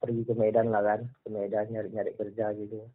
pergi 0.00 0.22
ke 0.24 0.34
Medan 0.36 0.68
lah 0.72 0.82
kan 0.84 1.00
ke 1.24 1.28
Medan 1.28 1.68
nyari 1.72 1.88
nyari 1.92 2.12
kerja 2.16 2.52
gitu 2.56 2.88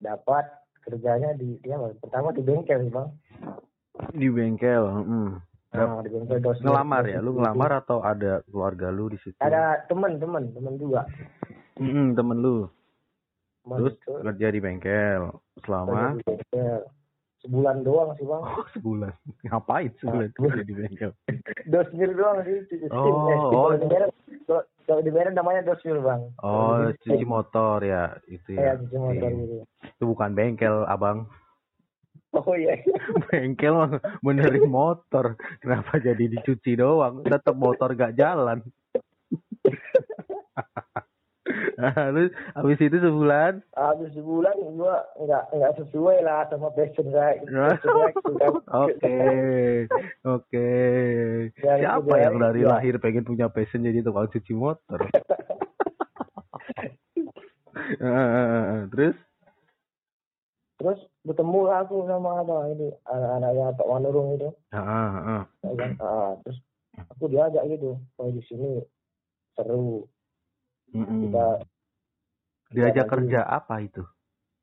dapat 0.00 0.48
kerjanya 0.80 1.36
di 1.36 1.60
dia 1.60 1.76
Bang. 1.76 1.92
pertama 2.00 2.32
di 2.32 2.40
bengkel 2.40 2.80
sih 2.84 2.92
bang 2.92 3.08
Di 4.16 4.28
bengkel. 4.32 4.84
mm. 5.04 5.49
Nah, 5.72 6.02
di 6.02 6.10
dos 6.38 6.58
Ngelamar 6.58 7.02
ya? 7.04 7.18
Lu 7.18 7.32
ngelamar 7.32 7.70
atau 7.80 8.02
ada 8.02 8.42
keluarga 8.44 8.90
lu 8.90 9.08
di 9.08 9.18
situ? 9.18 9.38
ada 9.38 9.82
teman 9.86 10.18
teman 10.18 10.50
teman 10.50 10.74
juga 10.76 11.06
Mm, 11.76 12.12
temen 12.12 12.38
lu. 12.38 12.68
teman 13.62 13.76
Terus 13.80 13.94
itu 13.96 14.12
kerja 14.20 14.46
di 14.50 14.60
bengkel 14.60 15.22
selama 15.62 16.12
di 16.12 16.22
bengkel. 16.22 16.80
sebulan 17.40 17.76
doang 17.80 18.12
sih 18.14 18.24
bang 18.24 18.42
oh, 18.42 18.66
sebulan. 18.76 19.12
Ngapain 19.48 19.88
sebulan 19.96 20.28
kerja 20.30 20.60
di 20.60 20.74
bengkel? 20.76 21.10
dos 21.72 21.88
mil 21.94 22.12
doang 22.12 22.44
sih 22.44 22.58
Oh. 22.92 23.72
Eh, 24.50 24.58
oh. 24.58 24.62
kalau 24.84 25.00
di 25.00 25.08
Medan 25.08 25.32
namanya 25.32 25.62
dos 25.64 25.80
mil 25.86 26.02
bang 26.02 26.20
Oh, 26.42 26.90
cuci 27.00 27.24
motor 27.24 27.80
ya, 27.80 28.12
itu 28.26 28.58
Iya, 28.58 28.74
ya. 28.74 28.80
cuci 28.82 28.96
motor 28.98 29.28
Iya. 29.30 29.38
gitu 29.40 29.56
Itu 29.86 30.04
bukan 30.04 30.30
bengkel, 30.34 30.84
Abang. 30.84 31.30
Oh 32.34 32.54
iya 32.54 32.78
Bengkel 33.30 33.74
mah 33.74 33.98
benerin 34.22 34.70
motor. 34.70 35.34
Kenapa 35.58 35.98
jadi 35.98 36.24
dicuci 36.30 36.78
doang? 36.78 37.26
Tetap 37.26 37.54
motor 37.56 37.92
gak 37.94 38.14
jalan. 38.14 38.62
Terus 41.80 42.30
habis 42.52 42.78
itu 42.78 42.96
sebulan 43.00 43.64
habis 43.72 44.12
sebulan 44.12 44.52
gua 44.76 45.00
nggak 45.16 45.44
nggak 45.56 45.74
sesuai 45.80 46.20
lah 46.20 46.44
sama 46.52 46.68
passion 46.76 47.08
saya 47.08 47.40
kan. 47.48 47.80
Oke, 48.84 49.18
oke. 50.22 50.68
Dari 51.56 51.80
Siapa 51.80 52.14
yang 52.20 52.36
dari 52.36 52.62
ya. 52.62 52.76
lahir 52.76 53.00
pengen 53.00 53.24
punya 53.24 53.48
passion 53.48 53.80
jadi 53.80 54.04
tukang 54.04 54.28
cuci 54.28 54.52
motor? 54.52 55.00
Terus? 58.92 59.16
terus 60.80 61.00
bertemu 61.20 61.60
aku 61.68 61.96
sama 62.04 62.40
apa 62.40 62.56
ini 62.70 62.88
anak-anaknya 63.04 63.76
Pak 63.76 63.86
Manurung 63.86 64.28
itu 64.34 64.48
Heeh, 64.72 65.06
heeh. 65.14 65.42
ya 65.60 65.72
kan? 65.76 65.90
Ah, 66.00 66.30
terus 66.40 66.58
aku 66.96 67.24
diajak 67.28 67.62
gitu 67.68 68.00
oh 68.16 68.28
di 68.28 68.42
sini 68.42 68.80
seru 69.52 70.08
Mm-mm. 70.90 71.28
kita 71.28 71.46
Diajak 72.70 73.10
kerja 73.10 73.42
apa 73.42 73.82
itu? 73.82 74.02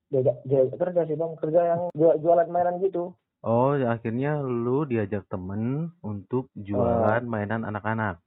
diajak, 0.08 0.40
diajak 0.44 0.78
kerja 0.80 1.02
sih 1.04 1.16
bang 1.16 1.34
kerja 1.36 1.62
yang 1.68 1.82
jual- 1.92 2.18
jualan 2.18 2.48
mainan 2.48 2.80
gitu 2.80 3.12
Oh, 3.38 3.78
akhirnya 3.78 4.42
lu 4.42 4.84
diajak 4.84 5.30
temen 5.30 5.94
untuk 6.02 6.50
jualan 6.58 7.22
Oh. 7.22 7.30
mainan 7.30 7.62
anak-anak. 7.62 8.18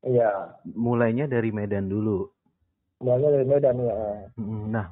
iya 0.00 0.54
Mulainya 0.64 1.26
dari 1.26 1.50
Medan 1.50 1.90
dulu. 1.90 2.30
mulanya 2.98 3.28
dari 3.32 3.46
Medan 3.46 3.76
ya 3.78 3.96
Mm, 4.34 4.62
Nah, 4.70 4.86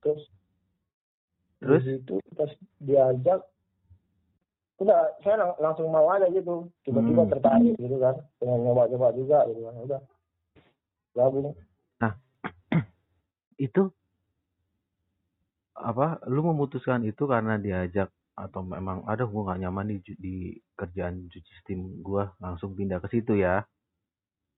terus 0.00 0.24
Terus? 1.64 1.82
di 1.82 1.88
situ 1.96 2.14
pas 2.36 2.50
diajak 2.84 3.40
udah 4.84 5.00
saya 5.22 5.36
lang- 5.40 5.58
langsung 5.62 5.88
mau 5.88 6.04
aja 6.12 6.28
gitu 6.28 6.68
tiba-tiba 6.84 7.24
Hmm. 7.24 7.32
tertarik 7.32 7.74
gitu 7.78 7.96
kan 7.96 8.14
pengen 8.42 8.60
nyoba-coba 8.68 9.14
juga 9.16 9.46
gitu 9.48 9.60
kan 9.64 9.74
udah 9.80 10.00
gabung 11.14 11.54
itu 13.66 13.82
apa? 15.74 16.22
Lu 16.30 16.46
memutuskan 16.46 17.02
itu 17.02 17.26
karena 17.26 17.58
diajak 17.58 18.08
atau 18.34 18.66
memang 18.66 19.06
ada 19.06 19.26
gua 19.26 19.54
gak 19.54 19.62
nyaman 19.62 19.94
di, 19.94 19.98
di 20.18 20.34
kerjaan 20.74 21.30
cuci 21.30 21.52
steam 21.62 22.02
gua 22.02 22.34
langsung 22.42 22.74
pindah 22.74 22.98
ke 22.98 23.08
situ 23.10 23.38
ya. 23.38 23.62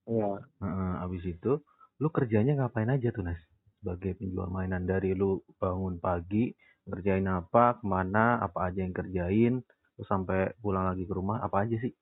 ya 0.08 0.30
Heeh, 0.60 0.92
abis 1.04 1.24
itu 1.28 1.60
lu 2.00 2.08
kerjanya 2.12 2.56
ngapain 2.56 2.88
aja 2.88 3.12
tuh 3.12 3.24
Nas? 3.24 3.40
Sebagai 3.80 4.16
penjual 4.16 4.48
mainan 4.48 4.88
dari 4.88 5.12
lu 5.12 5.44
bangun 5.60 6.00
pagi 6.00 6.52
ngerjain 6.86 7.26
apa, 7.26 7.78
ke 7.78 7.84
mana, 7.84 8.38
apa 8.38 8.70
aja 8.70 8.80
yang 8.80 8.94
kerjain, 8.94 9.54
terus 9.94 10.08
sampai 10.08 10.54
pulang 10.62 10.86
lagi 10.86 11.02
ke 11.02 11.12
rumah 11.12 11.42
apa 11.42 11.66
aja 11.66 11.76
sih? 11.78 11.92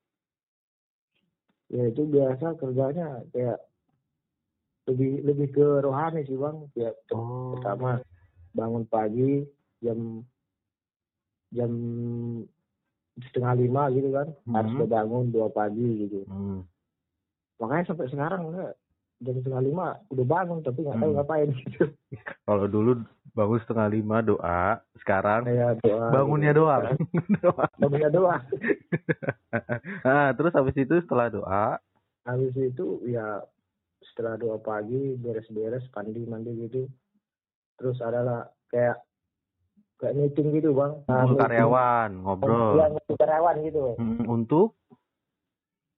ya 1.65 1.89
itu 1.89 2.05
biasa 2.05 2.61
kerjanya 2.61 3.25
kayak 3.33 3.57
lebih 4.85 5.25
lebih 5.25 5.47
ke 5.49 5.65
rohani 5.81 6.21
sih 6.29 6.37
bang 6.37 6.61
ya 6.77 6.93
Oh, 7.09 7.57
pertama 7.57 7.97
bangun 8.53 8.85
pagi 8.85 9.41
jam 9.81 10.21
jam 11.49 11.71
setengah 13.17 13.53
lima 13.57 13.89
gitu 13.89 14.13
kan 14.13 14.27
harus 14.53 14.71
Mhm. 14.71 14.77
udah 14.77 14.89
bangun 14.93 15.25
dua 15.33 15.47
pagi 15.49 16.05
gitu 16.05 16.21
hmm. 16.29 16.61
makanya 17.57 17.85
sampai 17.89 18.13
sekarang 18.13 18.41
enggak 18.53 18.71
jam 19.25 19.35
setengah 19.41 19.63
lima 19.65 19.87
udah 20.13 20.25
bangun 20.29 20.59
tapi 20.61 20.79
nggak 20.85 21.01
tahu 21.01 21.11
Hmm. 21.11 21.17
ngapain 21.17 21.49
gitu 21.49 21.83
Kalau 22.45 22.65
dulu 22.69 23.01
bangun 23.35 23.59
setengah 23.61 23.87
lima 23.91 24.17
doa, 24.23 24.79
sekarang 25.03 25.43
kayak 25.43 25.83
doa. 25.83 26.07
bangunnya 26.07 26.55
gitu. 26.55 26.63
doang. 26.63 26.83
Doa. 27.43 27.65
bangunnya 27.75 28.09
doang. 28.09 28.43
Nah, 30.07 30.31
terus 30.39 30.55
habis 30.55 30.75
itu 30.79 30.95
setelah 31.03 31.27
doa, 31.27 31.65
habis 32.23 32.55
itu 32.55 33.03
ya 33.03 33.43
setelah 34.11 34.39
doa 34.39 34.57
pagi 34.63 35.19
beres-beres 35.19 35.83
mandi 35.91 36.23
mandi 36.23 36.51
gitu. 36.63 36.87
Terus 37.75 37.99
adalah 37.99 38.47
kayak 38.71 39.03
kayak 39.99 40.15
meeting 40.15 40.55
gitu 40.55 40.71
bang. 40.71 41.03
Nah, 41.11 41.27
ngumpul 41.27 41.39
karyawan, 41.43 42.09
ya 42.15 42.19
ngobrol. 42.23 42.71
ngumpul 42.79 43.15
karyawan 43.19 43.55
gitu. 43.67 43.81
Hmm, 43.99 44.23
untuk? 44.31 44.79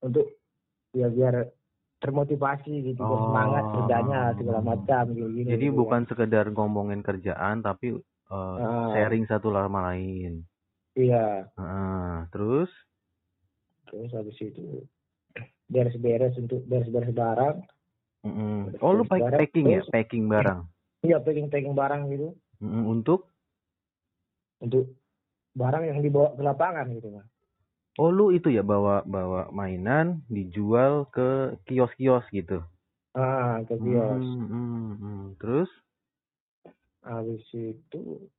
Untuk 0.02 0.26
ya 0.98 1.14
biar 1.14 1.54
termotivasi 1.98 2.72
gitu 2.88 3.02
Oh. 3.02 3.18
semangat 3.24 3.64
kerjanya 3.68 4.20
segala 4.34 4.62
macam 4.62 5.04
gitu 5.10 5.28
gini 5.28 5.50
jadi 5.50 5.66
gitu 5.66 5.78
bukan 5.78 6.02
sekedar 6.06 6.46
ngomongin 6.50 7.02
kerjaan 7.02 7.60
tapi 7.60 7.98
eh, 7.98 8.58
Ah. 8.60 8.92
sharing 8.92 9.26
satu 9.26 9.50
sama 9.50 9.88
lain. 9.88 10.46
iya 10.94 11.48
Nah, 11.54 12.28
terus 12.28 12.70
terus 13.86 14.12
habis 14.12 14.36
itu 14.38 14.84
beres-beres 15.66 16.36
untuk 16.36 16.62
beres-beres 16.64 17.10
barang 17.10 17.64
mm-mm. 18.24 18.78
Oh, 18.78 18.92
lu 18.92 19.04
pack- 19.04 19.24
Barang, 19.24 19.40
packing 19.40 19.66
ya? 19.70 19.82
Packing 19.86 20.26
barang. 20.28 20.60
iya 21.02 21.18
packing 21.18 21.48
packing 21.48 21.74
barang 21.74 22.10
gitu 22.10 22.36
Mm-mm, 22.60 22.84
Untuk 22.86 23.32
untuk 24.58 24.90
barang 25.54 25.84
yang 25.86 26.00
dibawa 26.00 26.34
ke 26.34 26.42
lapangan 26.42 26.86
gitu 26.92 27.10
bang 27.12 27.28
Oh, 27.98 28.14
lu 28.14 28.30
itu 28.30 28.54
ya 28.54 28.62
bawa 28.62 29.02
bawa 29.10 29.50
mainan 29.50 30.22
dijual 30.30 31.10
ke 31.10 31.58
kios-kios 31.66 32.22
gitu. 32.30 32.62
ah 33.18 33.58
ke 33.66 33.74
kios. 33.74 34.22
Hmm, 34.22 34.46
hmm, 34.46 34.92
hmm. 35.02 35.24
Terus? 35.42 35.70
Habis 37.02 37.42
itu 37.50 38.30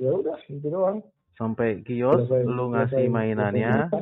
ya 0.00 0.08
udah 0.16 0.40
gitu 0.48 0.72
doang. 0.72 1.04
Sampai 1.36 1.84
kios 1.84 2.24
Selesai- 2.24 2.48
lu 2.48 2.64
ngasih 2.72 3.06
mainannya. 3.12 3.92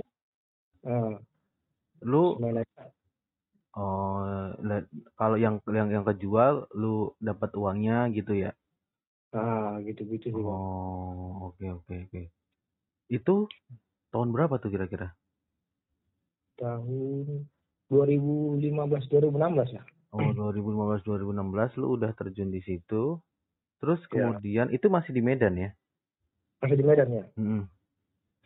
Ah, 0.86 1.18
lu? 2.06 2.38
Oh 3.76 4.22
la- 4.62 4.88
kalau 5.20 5.36
yang 5.36 5.60
yang 5.68 5.90
yang 5.92 6.04
kejual 6.06 6.64
lu 6.72 7.12
dapat 7.20 7.52
uangnya 7.58 8.06
gitu 8.14 8.32
ya? 8.32 8.54
Ah 9.36 9.76
gitu-gitu 9.82 10.32
sih 10.32 10.40
bang. 10.40 10.46
Oh 10.46 11.50
oke 11.52 11.66
oke 11.82 11.94
oke. 12.08 12.22
Itu 13.10 13.50
tahun 14.10 14.30
berapa 14.30 14.56
tuh 14.58 14.70
kira-kira? 14.70 15.12
Tahun 16.56 17.44
2015 17.88 18.64
2016 19.12 19.76
ya? 19.76 19.82
Oh 20.16 20.32
2015 20.32 21.04
2016 21.04 21.78
lu 21.78 21.86
udah 21.94 22.10
terjun 22.16 22.48
di 22.48 22.62
situ. 22.62 23.20
Terus 23.76 24.00
Ya. 24.08 24.32
kemudian 24.32 24.72
itu 24.72 24.88
masih 24.88 25.12
di 25.12 25.20
Medan 25.20 25.54
ya? 25.54 25.70
Masih 26.64 26.76
di 26.80 26.84
Medan 26.84 27.08
ya? 27.12 27.24
Mm-mm. 27.36 27.68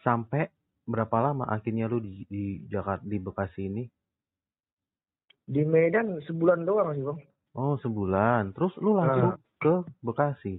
sampai 0.00 0.49
berapa 0.88 1.12
lama 1.21 1.45
akhirnya 1.47 1.85
lu 1.87 2.00
di 2.00 2.25
di 2.26 2.64
Jakarta 2.67 3.05
di 3.05 3.21
Bekasi 3.21 3.69
ini? 3.69 3.85
Di 5.45 5.62
Medan 5.62 6.19
sebulan 6.25 6.64
doang 6.64 6.97
sih 6.97 7.05
bang. 7.05 7.21
Oh 7.55 7.79
sebulan. 7.79 8.50
Terus 8.57 8.75
lu 8.81 8.97
langsung 8.97 9.38
ke 9.61 9.75
Bekasi? 10.02 10.59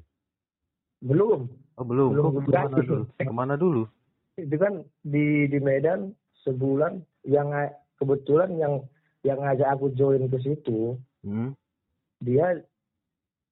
Belum. 1.02 1.50
Oh 1.76 1.84
belum. 1.84 2.10
Belum 2.16 2.24
Kok 2.24 2.32
ke 2.32 2.40
ke 2.40 2.52
mana 2.54 2.70
Bekasi. 2.70 2.88
dulu? 2.88 3.04
Ke 3.18 3.34
mana 3.34 3.56
dulu 3.58 3.84
itu 4.42 4.56
kan 4.58 4.82
di 5.02 5.46
di 5.48 5.60
Medan 5.62 6.12
sebulan 6.42 6.98
yang 7.24 7.54
kebetulan 7.96 8.58
yang 8.58 8.74
yang 9.22 9.38
ngajak 9.38 9.70
aku 9.78 9.94
join 9.94 10.26
ke 10.28 10.38
situ 10.42 10.98
Hmm? 11.22 11.54
dia 12.18 12.58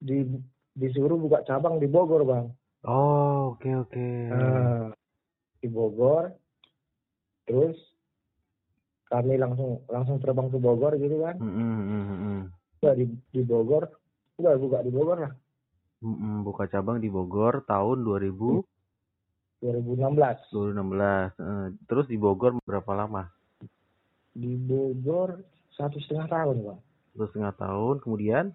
di 0.02 0.26
disuruh 0.74 1.22
buka 1.22 1.46
cabang 1.46 1.78
di 1.78 1.86
Bogor 1.86 2.26
bang 2.26 2.50
Oh, 2.82 3.54
oke 3.54 3.68
oke. 3.86 4.08
Nah, 4.32 4.90
di 5.60 5.68
Bogor 5.68 6.32
terus 7.46 7.76
kami 9.06 9.36
langsung 9.36 9.84
langsung 9.86 10.18
terbang 10.18 10.50
ke 10.50 10.58
Bogor 10.58 10.96
gitu 10.96 11.18
kan 11.22 11.36
Mm-mm, 11.38 11.58
mm-mm, 11.60 12.04
mm-mm. 12.10 12.40
udah 12.80 12.94
di 12.94 13.06
di 13.30 13.42
Bogor 13.42 13.90
udah 14.38 14.54
buka 14.58 14.86
di 14.86 14.92
Bogor 14.94 15.18
lah 15.30 15.34
Mm-mm, 16.00 16.48
Buka 16.48 16.70
cabang 16.72 17.04
di 17.04 17.12
Bogor 17.12 17.66
tahun 17.68 18.06
2000 18.06 18.64
2016 19.60 20.56
2016. 20.56 21.36
Eh, 21.36 21.68
Terus 21.88 22.06
di 22.08 22.18
Bogor 22.20 22.60
berapa 22.64 22.92
lama? 22.96 23.28
di 24.40 24.56
Bogor 24.56 25.42
satu 25.76 26.00
setengah 26.00 26.32
tahun 26.32 26.58
bang 26.64 26.80
Satu 27.12 27.26
setengah 27.34 27.54
tahun. 27.60 27.96
Kemudian? 28.00 28.46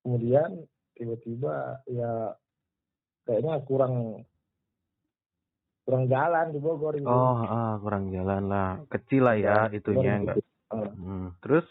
kemudian 0.00 0.64
tiba-tiba 0.96 1.80
ya 1.88 2.34
kayaknya 3.24 3.60
kurang 3.64 4.24
kurang 5.88 6.04
jalan 6.12 6.52
di 6.52 6.60
Bogor 6.60 6.94
gitu. 6.96 7.08
Oh, 7.08 7.40
ah, 7.40 7.80
kurang 7.80 8.12
jalan 8.12 8.48
lah. 8.48 8.80
Kecil 8.92 9.24
lah 9.24 9.36
ya, 9.36 9.68
Ya, 9.68 9.80
itunya 9.80 10.12
enggak. 10.20 10.36
Hmm. 10.70 11.34
Terus? 11.40 11.66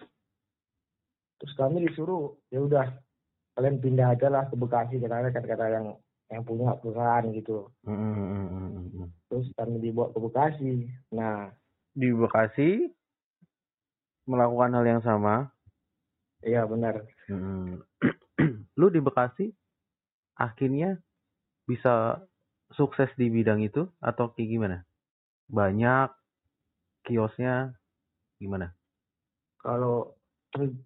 terus 1.39 1.55
kami 1.55 1.87
disuruh 1.87 2.35
ya 2.51 2.59
udah 2.59 2.85
kalian 3.55 3.79
pindah 3.79 4.11
aja 4.11 4.27
lah 4.27 4.51
ke 4.51 4.59
Bekasi 4.59 4.99
karena 4.99 5.31
kan 5.31 5.43
kata 5.47 5.65
yang 5.71 5.87
yang 6.29 6.45
punya 6.45 6.77
perusahaan 6.77 7.25
gitu 7.33 7.69
Mm, 7.83 7.93
mm, 7.93 8.13
mm, 8.13 8.27
mm, 8.29 8.67
mm, 8.69 8.87
mm. 8.93 9.07
terus 9.27 9.47
kami 9.57 9.81
dibawa 9.81 10.13
ke 10.13 10.19
Bekasi 10.21 10.73
nah 11.09 11.49
Di 11.93 12.13
Bekasi 12.13 12.69
melakukan 14.29 14.77
hal 14.77 14.85
yang 14.85 15.01
sama. 15.01 15.49
iya 16.41 16.63
benar 16.63 17.01
Mm. 17.29 17.81
Lu 18.79 18.89
di 18.89 18.97
Bekasi 18.97 19.53
akhirnya 20.33 20.97
bisa 21.65 22.25
sukses 22.73 23.09
di 23.17 23.29
bidang 23.29 23.61
itu 23.61 23.85
atau 24.01 24.33
kayak 24.33 24.49
gimana? 24.49 24.77
Banyak 25.49 26.09
kiosnya 27.05 27.73
gimana? 28.37 28.73
kalau 29.59 30.15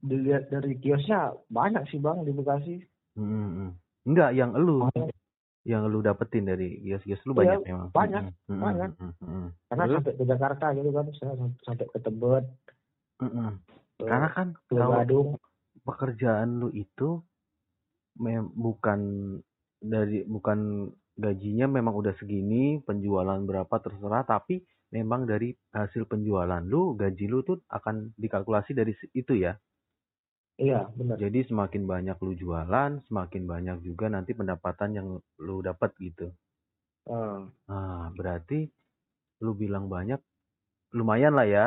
dilihat 0.02 0.50
dari 0.50 0.76
kiosnya 0.82 1.32
banyak 1.48 1.86
sih 1.88 2.02
bang 2.02 2.26
di 2.26 2.34
Bekasi 2.34 2.76
Mm-mm. 3.14 3.78
Enggak, 4.04 4.34
yang 4.36 4.52
elu, 4.58 4.90
Banyak. 4.90 5.14
Yang 5.64 5.88
lu 5.88 6.04
dapetin 6.04 6.44
dari 6.44 6.80
kios-kios 6.84 7.24
lu 7.24 7.32
Iya, 7.40 7.40
banyak 7.40 7.60
memang. 7.64 7.88
banyak, 7.96 8.24
Mm-mm. 8.52 8.60
banyak. 8.60 8.92
Mm-mm. 9.00 9.46
karena 9.72 9.84
Terus? 9.88 9.96
sampai 10.00 10.14
ke 10.20 10.24
Jakarta 10.28 10.66
gitu 10.76 10.90
kan 10.92 11.06
saya 11.16 11.34
sampai 11.64 11.86
ke 11.88 12.00
Tebet 12.04 12.46
ke, 13.20 13.26
Karena 14.04 14.28
kan 14.36 14.48
ke 14.68 14.76
kalau 14.76 15.00
Badung 15.00 15.30
pekerjaan 15.88 16.60
lu 16.60 16.70
itu 16.76 17.24
mem- 18.20 18.52
bukan 18.54 19.00
dari 19.80 20.28
bukan 20.28 20.92
gajinya 21.14 21.70
memang 21.70 21.94
udah 21.94 22.14
segini, 22.18 22.82
penjualan 22.82 23.38
berapa 23.46 23.76
terserah, 23.80 24.26
tapi 24.26 24.66
memang 24.90 25.30
dari 25.30 25.54
hasil 25.72 26.10
penjualan 26.10 26.62
lu, 26.66 26.98
gaji 26.98 27.26
lu 27.30 27.46
tuh 27.46 27.62
akan 27.70 28.14
dikalkulasi 28.18 28.74
dari 28.74 28.94
itu 29.14 29.38
ya. 29.38 29.54
Iya 30.58 30.80
benar 30.98 31.18
Jadi 31.22 31.40
semakin 31.50 31.84
banyak 31.92 32.18
lu 32.26 32.34
jualan, 32.42 32.92
semakin 33.08 33.44
banyak 33.52 33.78
juga 33.88 34.06
nanti 34.16 34.32
pendapatan 34.40 34.90
yang 34.98 35.08
lu 35.46 35.58
dapat 35.62 35.90
gitu. 36.06 36.28
Ah, 37.10 37.48
Ah, 37.76 38.06
berarti 38.18 38.60
lu 39.44 39.52
bilang 39.62 39.86
banyak, 39.96 40.20
lumayan 40.98 41.34
lah 41.38 41.48
ya, 41.56 41.66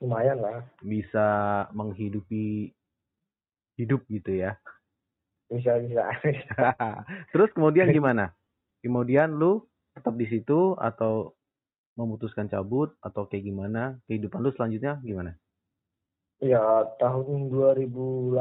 lumayan 0.00 0.38
lah 0.42 0.58
bisa 0.82 1.26
menghidupi 1.74 2.74
hidup 3.78 4.02
gitu 4.10 4.34
ya. 4.34 4.58
bisa 5.48 5.72
bisa 5.80 6.02
Terus 7.32 7.50
kemudian 7.56 7.88
gimana? 7.90 8.34
Kemudian 8.84 9.34
lu 9.36 9.64
tetap 9.96 10.14
di 10.14 10.26
situ 10.30 10.76
atau 10.78 11.34
memutuskan 11.98 12.46
cabut 12.52 12.94
atau 13.02 13.26
kayak 13.26 13.44
gimana? 13.48 13.98
Kehidupan 14.06 14.40
lu 14.44 14.50
selanjutnya 14.54 15.00
gimana? 15.02 15.34
Ya, 16.38 16.86
tahun 17.02 17.50
2018 17.50 18.38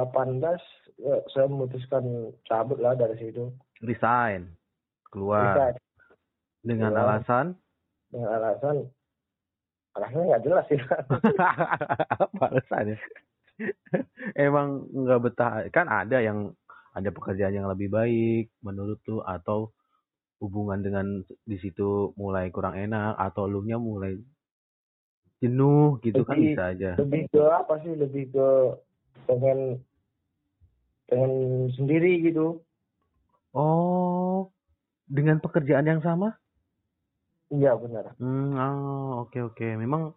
ya, 1.02 1.16
saya 1.34 1.46
memutuskan 1.50 2.30
cabut 2.46 2.78
lah 2.78 2.94
dari 2.94 3.18
situ. 3.18 3.50
Resign, 3.82 4.54
keluar 5.10 5.54
Bisa 5.54 5.66
dengan 6.62 6.94
keluar. 6.94 7.18
alasan 7.18 7.46
dengan 8.14 8.30
alasan 8.40 8.76
alasannya 9.98 10.26
nggak 10.30 10.44
jelas 10.46 10.66
sih. 10.70 10.78
apa 12.22 12.44
alasannya? 12.54 12.98
Emang 14.38 14.86
nggak 14.94 15.22
betah 15.26 15.66
kan 15.74 15.90
ada 15.90 16.22
yang 16.22 16.54
ada 16.94 17.10
pekerjaan 17.10 17.58
yang 17.58 17.70
lebih 17.70 17.90
baik 17.90 18.54
menurut 18.62 19.02
lu 19.10 19.26
atau 19.26 19.74
hubungan 20.38 20.86
dengan 20.86 21.06
di 21.26 21.58
situ 21.58 22.14
mulai 22.14 22.54
kurang 22.54 22.78
enak 22.78 23.18
atau 23.18 23.50
lu 23.50 23.66
nya 23.66 23.82
mulai 23.82 24.18
jenuh 25.38 26.02
gitu 26.02 26.26
kan 26.26 26.38
Lebih- 26.38 26.47
bisa 26.54 26.63
aja. 26.73 26.91
lebih 26.97 27.21
ke 27.30 27.41
apa 27.45 27.73
sih? 27.86 27.93
Lebih 27.93 28.23
ke 28.34 28.47
pengen 29.30 29.60
pengen 31.08 31.34
sendiri 31.78 32.19
gitu. 32.26 32.62
Oh, 33.56 34.52
dengan 35.08 35.39
pekerjaan 35.39 35.88
yang 35.88 36.02
sama? 36.04 36.36
Iya 37.47 37.80
benar. 37.80 38.12
Hmm, 38.19 38.54
oh, 38.60 39.23
oke 39.26 39.39
oke. 39.54 39.67
Memang 39.80 40.12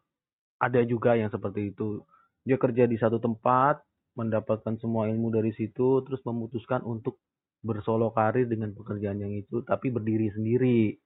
ada 0.58 0.82
juga 0.82 1.14
yang 1.14 1.30
seperti 1.30 1.70
itu. 1.70 2.02
Dia 2.42 2.58
kerja 2.58 2.84
di 2.90 2.98
satu 2.98 3.22
tempat, 3.22 3.80
mendapatkan 4.18 4.76
semua 4.82 5.06
ilmu 5.06 5.30
dari 5.30 5.54
situ, 5.54 6.02
terus 6.02 6.20
memutuskan 6.26 6.82
untuk 6.82 7.22
bersolo 7.62 8.10
karir 8.10 8.48
dengan 8.50 8.72
pekerjaan 8.74 9.20
yang 9.20 9.30
itu, 9.36 9.62
tapi 9.62 9.92
berdiri 9.94 10.32
sendiri. 10.34 10.96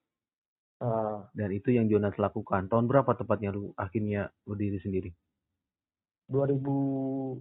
Ah, 0.84 1.24
Dan 1.32 1.48
itu 1.56 1.72
yang 1.72 1.88
Jonas 1.88 2.12
lakukan. 2.20 2.68
Tahun 2.68 2.84
berapa 2.84 3.16
tepatnya 3.16 3.56
lu 3.56 3.72
akhirnya 3.72 4.28
berdiri 4.44 4.76
sendiri? 4.84 5.10
2018 6.28 7.40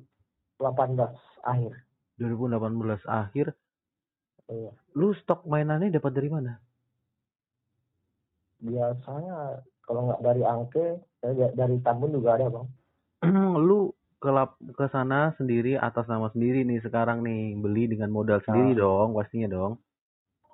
akhir. 1.44 1.72
2018 2.16 3.04
akhir. 3.04 3.52
Iya. 4.48 4.72
Lu 4.96 5.12
stok 5.20 5.44
mainannya 5.44 5.92
dapat 5.92 6.12
dari 6.16 6.30
mana? 6.32 6.56
Biasanya 8.64 9.60
kalau 9.84 10.08
nggak 10.08 10.22
dari 10.24 10.44
Angke, 10.48 11.04
saya 11.20 11.34
da- 11.36 11.56
dari 11.68 11.76
Tambun 11.84 12.16
juga 12.16 12.40
ada 12.40 12.48
bang. 12.48 12.68
lu 13.68 13.92
ke 14.24 14.32
lap- 14.32 14.60
ke 14.80 14.88
sana 14.88 15.36
sendiri 15.36 15.76
atas 15.76 16.08
nama 16.08 16.32
sendiri 16.32 16.64
nih 16.64 16.80
sekarang 16.80 17.28
nih 17.28 17.60
beli 17.60 17.92
dengan 17.92 18.08
modal 18.08 18.40
sendiri 18.48 18.80
dong 18.80 19.12
pastinya 19.20 19.52
dong 19.52 19.74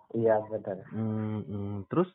Iya 0.10 0.42
benar. 0.50 0.90
Hmm, 0.90 1.46
hmm. 1.46 1.76
terus 1.86 2.10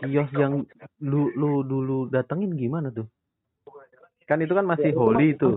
kios 0.00 0.30
yang 0.32 0.64
lu 1.04 1.28
lu 1.36 1.60
dulu 1.62 2.08
datengin 2.08 2.56
gimana 2.56 2.88
tuh? 2.88 3.04
Kan 4.24 4.40
itu 4.40 4.54
kan 4.54 4.64
masih 4.64 4.90
Ya, 4.90 4.92
itu 4.94 5.00
holy 5.00 5.28
mah- 5.34 5.38
tuh. 5.38 5.56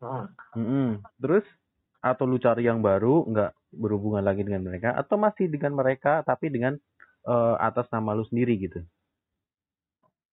Ah, 0.00 0.26
Mm-mm. 0.56 1.00
terus 1.20 1.44
atau 2.00 2.24
lu 2.24 2.40
cari 2.40 2.64
yang 2.64 2.80
baru 2.80 3.28
nggak 3.28 3.52
berhubungan 3.76 4.24
lagi 4.24 4.40
dengan 4.44 4.64
mereka 4.64 4.96
atau 4.96 5.20
masih 5.20 5.46
dengan 5.52 5.76
mereka 5.76 6.24
tapi 6.24 6.48
dengan 6.48 6.76
eh, 7.20 7.54
atas 7.60 7.84
nama 7.92 8.16
lu 8.16 8.24
sendiri 8.24 8.56
gitu? 8.56 8.80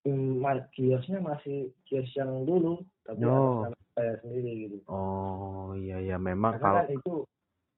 Hmm, 0.07 0.39
kiosnya 0.71 1.19
masih 1.19 1.75
kios 1.83 2.07
yang 2.15 2.47
dulu 2.47 2.79
tapi 3.03 3.27
Oh. 3.27 3.67
atas 3.67 3.75
nama 3.75 3.79
saya 3.91 4.13
sendiri 4.23 4.51
gitu. 4.71 4.77
Oh 4.87 5.75
iya 5.75 5.99
iya. 5.99 6.15
Memang 6.15 6.55
karena 6.55 6.63
kalau 6.63 6.79
kan 6.79 6.87
itu 6.95 7.13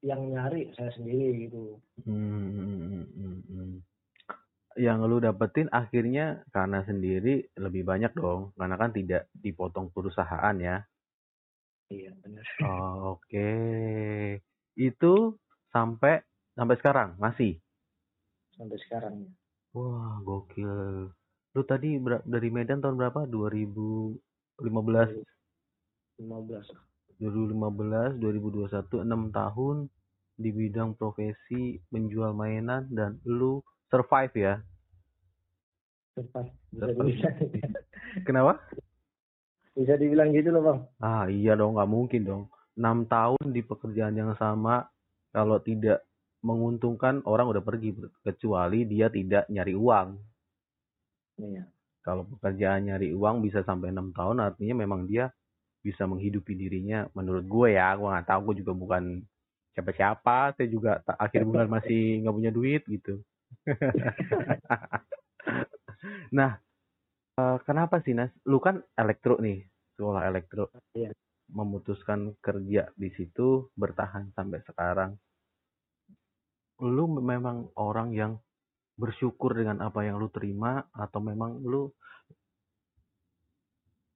yang 0.06 0.22
nyari 0.30 0.70
saya 0.78 0.94
sendiri 0.94 1.50
gitu. 1.50 1.82
Hmm, 2.06 2.54
hmm, 2.54 2.78
hmm, 2.86 3.06
hmm, 3.18 3.38
hmm. 3.50 3.74
Yang 4.78 5.02
lu 5.08 5.18
dapetin 5.18 5.66
akhirnya 5.74 6.46
karena 6.54 6.86
sendiri 6.86 7.50
lebih 7.58 7.88
banyak 7.88 8.14
dong, 8.14 8.54
karena 8.54 8.76
kan 8.78 8.94
tidak 8.94 9.26
dipotong 9.34 9.90
perusahaan 9.90 10.54
ya. 10.60 10.86
Iya 11.90 12.14
benar. 12.22 12.46
Oh, 12.70 13.18
Oke, 13.18 13.50
itu 14.78 15.14
sampai 15.74 16.22
sampai 16.54 16.76
sekarang 16.78 17.18
masih. 17.18 17.58
Sampai 18.54 18.78
sekarang 18.86 19.26
ya. 19.26 19.32
Wah, 19.74 20.22
gokil. 20.22 21.10
Lu 21.58 21.62
tadi 21.66 21.98
dari 22.26 22.50
Medan 22.54 22.82
tahun 22.82 22.98
berapa? 22.98 23.26
2015, 23.26 24.62
15 24.62 25.26
2015, 27.20 28.16
2021, 28.16 29.04
6 29.04 29.36
tahun 29.36 29.92
di 30.40 30.50
bidang 30.56 30.96
profesi 30.96 31.76
menjual 31.92 32.32
mainan 32.32 32.88
dan 32.88 33.20
lu 33.28 33.60
survive 33.90 34.34
ya. 34.38 34.54
Cepat. 36.16 36.46
Bisa 36.70 36.88
dibilang, 36.94 37.36
Kenapa? 38.28 38.54
bisa 39.80 39.96
dibilang 39.96 40.30
gitu 40.36 40.52
loh 40.52 40.64
bang. 40.66 40.80
Ah, 41.00 41.26
iya 41.32 41.56
dong, 41.56 41.80
nggak 41.80 41.90
mungkin 41.90 42.22
dong. 42.28 42.44
6 42.76 43.08
tahun 43.12 43.46
di 43.52 43.62
pekerjaan 43.64 44.16
yang 44.16 44.32
sama 44.36 44.88
kalau 45.32 45.60
tidak 45.60 46.04
menguntungkan 46.44 47.20
orang 47.28 47.52
udah 47.52 47.64
pergi 47.64 47.96
kecuali 48.24 48.88
dia 48.88 49.12
tidak 49.12 49.48
nyari 49.52 49.76
uang. 49.76 50.08
Iya. 51.40 51.64
Kalau 52.00 52.24
pekerjaan 52.28 52.88
nyari 52.88 53.12
uang 53.12 53.44
bisa 53.44 53.64
sampai 53.64 53.92
enam 53.92 54.16
tahun 54.16 54.40
artinya 54.44 54.84
memang 54.84 55.08
dia 55.08 55.32
bisa 55.80 56.04
menghidupi 56.04 56.60
dirinya 56.60 57.08
menurut 57.16 57.48
gue 57.48 57.80
ya 57.80 57.96
gue 57.96 58.04
nggak 58.04 58.28
tahu 58.28 58.52
gue 58.52 58.56
juga 58.64 58.74
bukan 58.76 59.24
siapa-siapa 59.72 60.60
saya 60.60 60.68
juga 60.68 61.00
akhir 61.08 61.48
bulan 61.48 61.72
masih 61.72 62.20
nggak 62.20 62.36
punya 62.36 62.52
duit 62.52 62.84
gitu 62.84 63.24
nah 66.38 66.52
eh, 67.40 67.58
kenapa 67.66 68.02
sih 68.06 68.14
Nas? 68.16 68.32
Lu 68.46 68.60
kan 68.62 68.82
elektro 68.98 69.38
nih 69.42 69.66
sekolah 69.98 70.24
elektro. 70.30 70.70
Iya. 70.96 71.12
memutuskan 71.50 72.38
kerja 72.46 72.94
di 72.94 73.10
situ 73.18 73.74
bertahan 73.74 74.30
sampai 74.38 74.62
sekarang. 74.70 75.18
Lu 76.86 77.10
memang 77.10 77.74
orang 77.74 78.14
yang 78.14 78.38
bersyukur 78.94 79.58
dengan 79.58 79.82
apa 79.82 80.06
yang 80.06 80.22
lu 80.22 80.30
terima 80.30 80.86
atau 80.94 81.18
memang 81.18 81.58
lu 81.66 81.90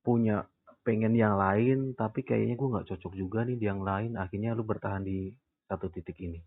punya 0.05 0.45
pengen 0.85 1.17
yang 1.17 1.41
lain 1.41 1.97
tapi 1.97 2.21
kayaknya 2.21 2.53
gue 2.53 2.69
nggak 2.69 2.87
cocok 2.93 3.13
juga 3.17 3.41
nih 3.49 3.57
di 3.57 3.65
yang 3.65 3.81
lain 3.81 4.13
akhirnya 4.13 4.53
lu 4.53 4.61
bertahan 4.61 5.01
di 5.01 5.33
satu 5.65 5.89
titik 5.89 6.21
ini. 6.21 6.37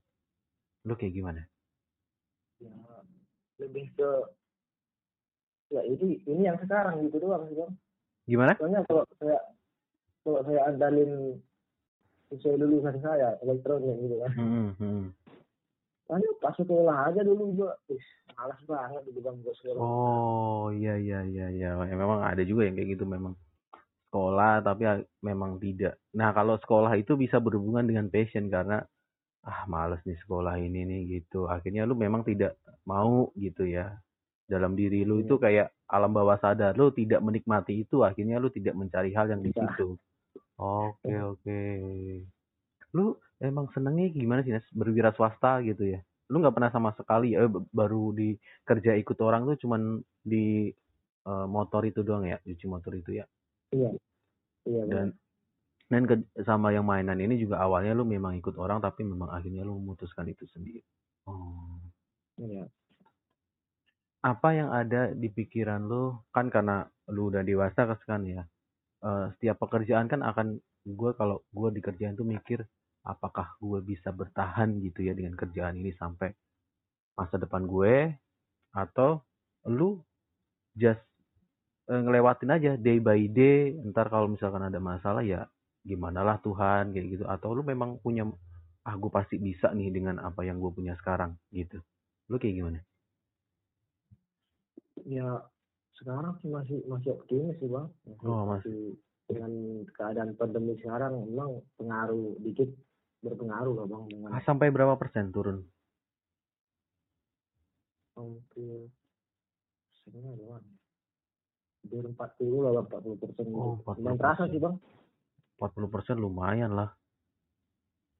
Lu 0.86 0.94
kayak 0.94 1.18
gimana 1.18 1.42
Ya, 2.56 2.72
lebih 3.60 3.92
ke 3.96 4.10
ya 5.66 5.82
ini 5.82 6.22
ini 6.24 6.42
yang 6.46 6.56
sekarang 6.62 7.02
gitu 7.04 7.18
doang 7.18 7.44
sih 7.50 7.56
bang. 7.58 7.72
gimana 8.26 8.52
Soalnya 8.56 8.80
kalau 8.86 9.02
saya 9.18 9.38
kalau 10.22 10.40
saya 10.46 10.60
andalin 10.70 11.42
sesuai 12.32 12.58
lulusan 12.58 12.96
saya 13.02 13.38
elektronik 13.42 13.94
gitu 14.02 14.16
kan. 14.22 14.30
Hmm, 14.34 14.70
hmm. 14.78 15.04
Soalnya 16.06 16.30
pas 16.38 16.54
sekolah 16.54 17.10
aja 17.10 17.20
dulu 17.26 17.50
gua, 17.54 17.74
ih, 17.90 18.02
malas 18.38 18.60
banget 18.66 19.02
gitu 19.10 19.20
bang 19.20 19.36
gua 19.42 19.54
sekolah. 19.58 19.80
oh 19.82 20.66
iya 20.70 20.94
iya 20.96 21.20
iya 21.26 21.46
iya 21.50 21.70
Ya, 21.76 21.94
memang 21.98 22.22
ada 22.22 22.42
juga 22.46 22.66
yang 22.66 22.78
kayak 22.78 22.94
gitu 22.98 23.04
memang 23.06 23.34
sekolah 24.08 24.62
tapi 24.62 24.86
a- 24.86 25.06
memang 25.20 25.58
tidak 25.58 25.98
nah 26.14 26.30
kalau 26.32 26.56
sekolah 26.56 26.94
itu 26.94 27.18
bisa 27.18 27.42
berhubungan 27.42 27.84
dengan 27.84 28.06
passion 28.08 28.46
karena 28.48 28.80
ah 29.46 29.62
males 29.70 30.02
nih 30.02 30.18
sekolah 30.26 30.58
ini 30.58 30.82
nih 30.82 31.00
gitu. 31.22 31.46
Akhirnya 31.46 31.86
lu 31.86 31.94
memang 31.94 32.26
tidak 32.26 32.58
mau 32.82 33.30
gitu 33.38 33.62
ya. 33.62 33.94
Dalam 34.46 34.74
diri 34.78 35.02
lu 35.02 35.22
itu 35.22 35.38
kayak 35.38 35.70
alam 35.86 36.10
bawah 36.10 36.38
sadar. 36.38 36.74
Lu 36.74 36.90
tidak 36.90 37.22
menikmati 37.22 37.86
itu 37.86 38.02
akhirnya 38.02 38.42
lu 38.42 38.50
tidak 38.50 38.74
mencari 38.74 39.14
hal 39.14 39.30
yang 39.30 39.42
di 39.42 39.54
Iya. 39.54 39.62
situ. 39.70 39.88
Oke 40.58 41.14
oke. 41.22 41.60
Lu 42.94 43.14
emang 43.38 43.70
senengnya 43.70 44.10
gimana 44.10 44.42
sih 44.42 44.50
Nes? 44.54 44.66
berwira 44.74 45.14
swasta 45.14 45.62
gitu 45.62 45.86
ya? 45.94 46.02
Lu 46.26 46.42
nggak 46.42 46.54
pernah 46.58 46.70
sama 46.74 46.90
sekali 46.98 47.38
eh, 47.38 47.46
baru 47.70 48.10
di 48.10 48.34
kerja 48.66 48.98
ikut 48.98 49.18
orang 49.22 49.46
tuh 49.54 49.56
cuman 49.62 50.02
di 50.26 50.74
eh, 51.26 51.46
motor 51.46 51.86
itu 51.86 52.02
doang 52.02 52.26
ya? 52.26 52.38
Cuci 52.42 52.66
motor 52.66 52.92
itu 52.98 53.22
ya? 53.22 53.24
Iya. 53.70 53.94
Iya 54.66 54.82
dan 54.90 55.06
dan 55.86 56.02
ke- 56.10 56.26
sama 56.42 56.74
yang 56.74 56.86
mainan 56.86 57.18
ini 57.22 57.38
juga 57.38 57.62
awalnya 57.62 57.94
lu 57.94 58.02
memang 58.06 58.34
ikut 58.40 58.54
orang 58.58 58.78
tapi 58.82 59.06
memang 59.06 59.30
akhirnya 59.30 59.62
lu 59.62 59.78
memutuskan 59.78 60.26
itu 60.30 60.44
sendiri. 60.50 60.82
Oh 61.30 61.78
Iya. 62.36 62.68
apa 64.26 64.48
yang 64.58 64.70
ada 64.74 65.14
di 65.14 65.28
pikiran 65.30 65.86
lu? 65.86 66.18
Kan 66.34 66.50
karena 66.54 66.84
lu 67.14 67.30
udah 67.30 67.42
dewasa 67.46 67.86
kan 68.04 68.22
ya. 68.26 68.42
Eh, 69.06 69.26
setiap 69.38 69.56
pekerjaan 69.62 70.06
kan 70.12 70.20
akan 70.26 70.58
gue 70.86 71.10
kalau 71.20 71.42
gue 71.54 71.68
di 71.76 71.80
kerjaan 71.86 72.14
tuh 72.18 72.26
mikir 72.26 72.60
apakah 73.06 73.54
gue 73.62 73.80
bisa 73.86 74.10
bertahan 74.10 74.82
gitu 74.82 75.06
ya 75.06 75.12
dengan 75.14 75.34
kerjaan 75.38 75.78
ini 75.78 75.94
sampai 75.94 76.34
masa 77.18 77.36
depan 77.38 77.64
gue? 77.64 78.14
Atau 78.74 79.22
lu 79.70 80.02
just 80.76 81.02
eh, 81.90 82.00
ngelewatin 82.04 82.50
aja 82.56 82.72
day 82.76 82.98
by 82.98 83.20
day 83.30 83.78
ntar 83.90 84.10
kalau 84.12 84.26
misalkan 84.30 84.62
ada 84.66 84.78
masalah 84.82 85.22
ya 85.24 85.46
gimana 85.86 86.26
lah 86.26 86.36
Tuhan 86.42 86.90
kayak 86.90 87.06
gitu 87.14 87.24
atau 87.24 87.54
lu 87.54 87.62
memang 87.62 88.02
punya 88.02 88.26
ah 88.82 88.94
gue 88.98 89.10
pasti 89.10 89.38
bisa 89.38 89.70
nih 89.70 89.90
dengan 89.90 90.18
apa 90.18 90.42
yang 90.42 90.58
gue 90.58 90.70
punya 90.74 90.98
sekarang 90.98 91.38
gitu 91.54 91.78
lu 92.26 92.36
kayak 92.36 92.56
gimana 92.58 92.80
Ya 95.06 95.38
sekarang 95.94 96.34
sih 96.42 96.50
masih 96.50 96.82
masih 96.90 97.14
optimis 97.14 97.54
sih 97.62 97.70
bang. 97.70 97.86
Masih, 98.10 98.26
Oh, 98.26 98.42
masih. 98.42 98.74
masih 98.74 98.80
dengan 99.26 99.52
keadaan 99.94 100.30
pandemi 100.34 100.74
sekarang 100.82 101.14
memang 101.30 101.62
pengaruh 101.78 102.34
dikit 102.42 102.70
berpengaruh 103.22 103.74
lah 103.74 103.86
bang 103.86 104.02
dengan 104.10 104.28
ah, 104.34 104.42
sampai 104.42 104.70
berapa 104.70 104.94
persen 104.98 105.30
turun 105.30 105.62
hampir 108.16 108.88
sebenarnya 110.02 110.44
bang. 110.46 110.64
Hampir 111.86 112.02
40 112.02 112.64
lah 112.64 112.72
bang, 112.82 112.86
40 112.90 113.22
persen. 113.22 113.44
Oh, 113.52 113.76
gitu. 113.78 113.86
40%. 113.86 113.98
Lumayan 114.00 114.18
terasa 114.18 114.42
sih 114.50 114.58
bang. 114.58 114.74
40% 115.58 116.16
lumayan 116.16 116.72
lah 116.72 116.90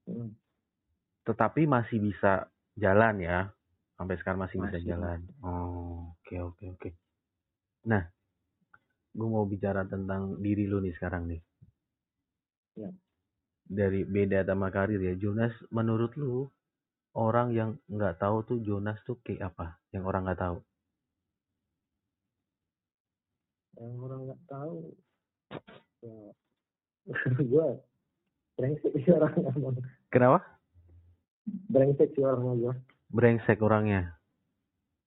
Hmm. 0.07 0.31
tetapi 1.27 1.67
masih 1.67 1.99
bisa 1.99 2.47
jalan 2.79 3.19
ya 3.19 3.51
sampai 3.99 4.15
sekarang 4.23 4.47
masih, 4.47 4.63
bisa 4.63 4.79
Masih. 4.79 4.87
jalan 4.87 5.19
oh 5.43 6.15
oke 6.15 6.37
oke 6.47 6.65
oke 6.79 6.91
nah 7.91 8.07
gue 9.11 9.27
mau 9.27 9.43
bicara 9.43 9.83
tentang 9.83 10.39
diri 10.39 10.71
lu 10.71 10.79
nih 10.79 10.95
sekarang 10.95 11.27
nih 11.27 11.43
Ya. 12.77 12.93
dari 13.65 14.05
beda 14.05 14.45
sama 14.45 14.69
karir 14.69 15.01
ya 15.01 15.17
Jonas 15.17 15.51
menurut 15.73 16.13
lu 16.15 16.47
orang 17.17 17.51
yang 17.51 17.81
nggak 17.89 18.21
tahu 18.21 18.45
tuh 18.45 18.59
Jonas 18.61 19.01
tuh 19.03 19.17
kayak 19.25 19.49
apa 19.51 19.81
yang 19.91 20.05
orang 20.05 20.29
nggak 20.29 20.39
tahu 20.39 20.59
Yang 23.77 23.97
orang 24.01 24.21
nggak 24.25 24.43
tahu. 24.49 24.79
Ya. 26.01 26.33
gue 27.53 27.67
brengsek 28.57 28.93
sih 28.99 29.13
orangnya 29.13 29.51
bang. 29.53 29.77
kenapa 30.09 30.39
Brengsek 31.47 32.11
sih 32.13 32.25
orangnya 32.27 32.55
gue. 32.59 32.75
brengsek 33.09 33.59
orangnya 33.61 34.03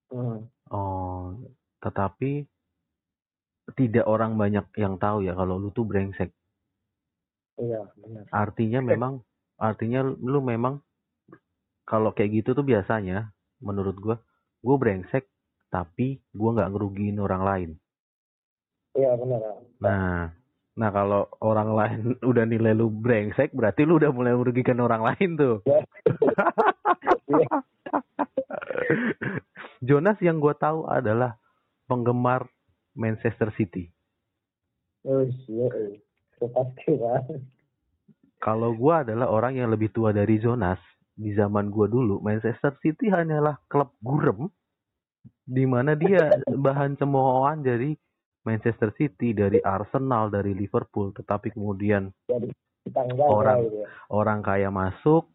Hmm. 0.09 0.41
oh 0.73 1.37
tetapi 1.79 2.49
tidak 3.77 4.09
orang 4.09 4.33
banyak 4.33 4.65
yang 4.73 4.97
tahu 4.97 5.21
ya 5.21 5.37
kalau 5.37 5.55
lu 5.55 5.69
tuh 5.69 5.85
brengsek 5.85 6.33
Iya 7.55 7.85
benar. 7.93 8.25
artinya 8.31 8.79
memang 8.81 9.21
artinya 9.55 10.01
lu 10.01 10.41
memang 10.41 10.81
kalau 11.83 12.09
kayak 12.09 12.41
gitu 12.41 12.55
tuh 12.55 12.63
biasanya 12.63 13.29
menurut 13.59 13.99
gua 13.99 14.15
gua 14.59 14.79
brengsek 14.79 15.29
tapi 15.67 16.23
gua 16.31 16.57
nggak 16.57 16.71
ngerugiin 16.73 17.19
orang 17.19 17.43
lain 17.43 17.71
Iya 18.89 19.13
benar. 19.13 19.41
Nah 19.77 20.33
nah 20.79 20.95
kalau 20.95 21.27
orang 21.43 21.69
lain 21.75 21.99
udah 22.31 22.47
nilai 22.47 22.71
lu 22.71 22.87
brengsek 22.87 23.51
berarti 23.51 23.83
lu 23.83 23.99
udah 23.99 24.15
mulai 24.15 24.31
merugikan 24.31 24.79
orang 24.79 25.03
lain 25.03 25.35
tuh 25.35 25.59
Iya. 27.29 27.45
Jonas 29.87 30.17
yang 30.23 30.41
gua 30.41 30.57
tahu 30.57 30.89
adalah 30.89 31.37
penggemar 31.85 32.49
Manchester 32.97 33.53
City 33.53 33.91
Oh 35.07 35.23
iya. 35.23 35.67
iya. 35.67 35.99
Kalau 38.39 38.71
gua 38.75 39.03
adalah 39.03 39.27
orang 39.31 39.59
yang 39.59 39.69
lebih 39.71 39.91
tua 39.91 40.15
dari 40.15 40.39
Jonas 40.39 40.79
di 41.15 41.35
zaman 41.35 41.69
gua 41.69 41.87
dulu 41.91 42.23
Manchester 42.23 42.79
City 42.79 43.11
hanyalah 43.11 43.59
klub 43.67 43.91
gurem 43.99 44.47
di 45.43 45.67
mana 45.67 45.95
dia 45.95 46.39
bahan 46.65 46.95
cemoohan 46.95 47.63
dari 47.63 47.95
Manchester 48.49 48.89
City 48.97 49.37
dari 49.37 49.61
Arsenal 49.61 50.33
dari 50.33 50.57
Liverpool 50.57 51.13
tetapi 51.13 51.53
kemudian 51.53 52.09
Orang. 53.21 53.69
gitu 53.69 53.85
ya. 53.85 53.87
orang 54.09 54.39
kaya 54.41 54.73
masuk 54.73 55.29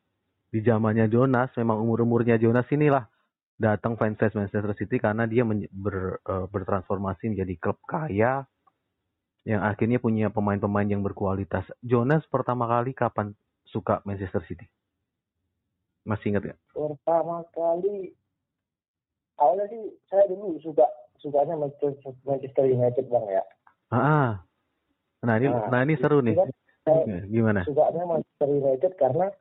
di 0.50 0.58
zamannya 0.60 1.06
Jonas 1.06 1.54
memang 1.54 1.78
umur 1.78 2.02
umurnya 2.02 2.34
Jonas 2.34 2.66
inilah 2.70 3.06
datang 3.54 3.94
fanbase 3.94 4.34
Manchester 4.34 4.74
City 4.74 4.98
karena 4.98 5.30
dia 5.30 5.46
men- 5.46 5.70
ber- 5.70 6.18
eh, 6.20 6.46
bertransformasi 6.50 7.30
menjadi 7.30 7.54
klub 7.58 7.78
kaya 7.86 8.42
yang 9.44 9.60
akhirnya 9.62 10.00
punya 10.00 10.32
pemain-pemain 10.32 10.88
yang 10.88 11.04
berkualitas. 11.04 11.68
Jonas 11.84 12.24
pertama 12.32 12.64
kali 12.64 12.96
kapan 12.96 13.36
suka 13.68 14.00
Manchester 14.02 14.40
City? 14.48 14.64
Masih 16.02 16.32
ingat 16.32 16.52
gak? 16.52 16.58
pertama 16.72 17.44
kali 17.52 18.12
awalnya 19.36 19.68
sih 19.68 19.84
saya 20.08 20.24
dulu 20.28 20.58
suka 20.58 20.84
sukanya 21.24 21.56
Manchester 21.56 22.68
United 22.68 23.08
bang 23.08 23.26
ya 23.32 23.42
Ah, 23.88 24.44
nah 25.22 25.34
ini 25.40 25.48
Nah, 25.48 25.72
nah 25.72 25.80
ini 25.80 25.96
seru 25.96 26.20
nih. 26.20 26.36
Ya, 26.36 27.24
Gimana? 27.24 27.64
sukanya 27.64 28.04
Manchester 28.04 28.48
United 28.50 28.92
karena 28.94 29.32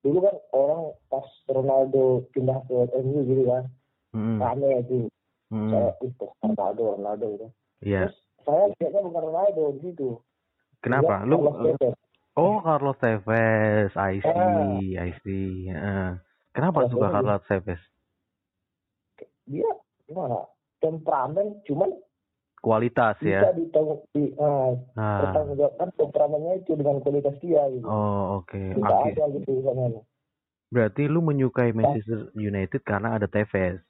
dulu 0.00 0.24
kan 0.24 0.36
orang 0.56 0.82
pas 1.12 1.26
Ronaldo 1.46 2.24
pindah 2.32 2.56
ke 2.64 2.88
MU 2.96 3.20
gitu 3.28 3.44
kan 3.44 3.64
Hmm, 4.10 4.42
rame 4.42 4.82
itu 4.82 5.06
hmm, 5.52 5.70
saya 5.70 5.92
itu 6.02 6.24
Ronaldo 6.40 6.82
Ronaldo 6.98 7.26
itu 7.30 7.46
Iya. 7.84 8.08
terus 8.08 8.16
saya 8.42 8.64
lihatnya 8.74 9.00
bukan 9.04 9.22
Ronaldo 9.28 9.62
di 9.76 9.80
situ 9.86 10.08
Kenapa? 10.80 11.28
Lu 11.28 11.36
Tevez. 11.60 11.92
Oh, 12.32 12.56
Carlos 12.64 12.96
Tevez, 12.96 13.92
I 14.00 14.16
see, 14.24 14.32
Ah. 14.96 15.04
I 15.04 15.10
see. 15.20 15.68
Heeh. 15.68 16.16
Kenapa 16.56 16.88
Carlos 16.88 16.90
suka 16.90 17.06
Tevez. 17.06 17.14
Carlos 17.20 17.42
Tevez? 17.44 17.82
dia 19.44 19.70
gimana 20.06 20.40
temperamen 20.80 21.60
cuman 21.64 21.92
Kualitas 22.60 23.16
bisa 23.16 23.40
ya. 23.40 23.56
ditanggung 23.56 24.04
di 24.12 24.36
uh, 24.36 24.76
Nah, 24.92 25.24
pertanggungjawabkan 25.24 25.88
temperamennya 25.96 26.60
itu 26.60 26.76
dengan 26.76 27.00
kualitas 27.00 27.32
dia 27.40 27.64
gitu 27.70 27.84
oh 27.84 28.36
oke. 28.38 28.60
tidak 28.76 28.96
Oke. 28.98 29.10
ada 29.10 29.24
gitu 29.32 29.50
misalnya 29.54 30.00
Berarti 30.70 31.02
lu 31.04 31.18
menyukai 31.18 31.72
Manchester 31.72 32.30
United 32.32 32.84
karena 32.84 33.16
ada 33.16 33.26
Tevez. 33.26 33.80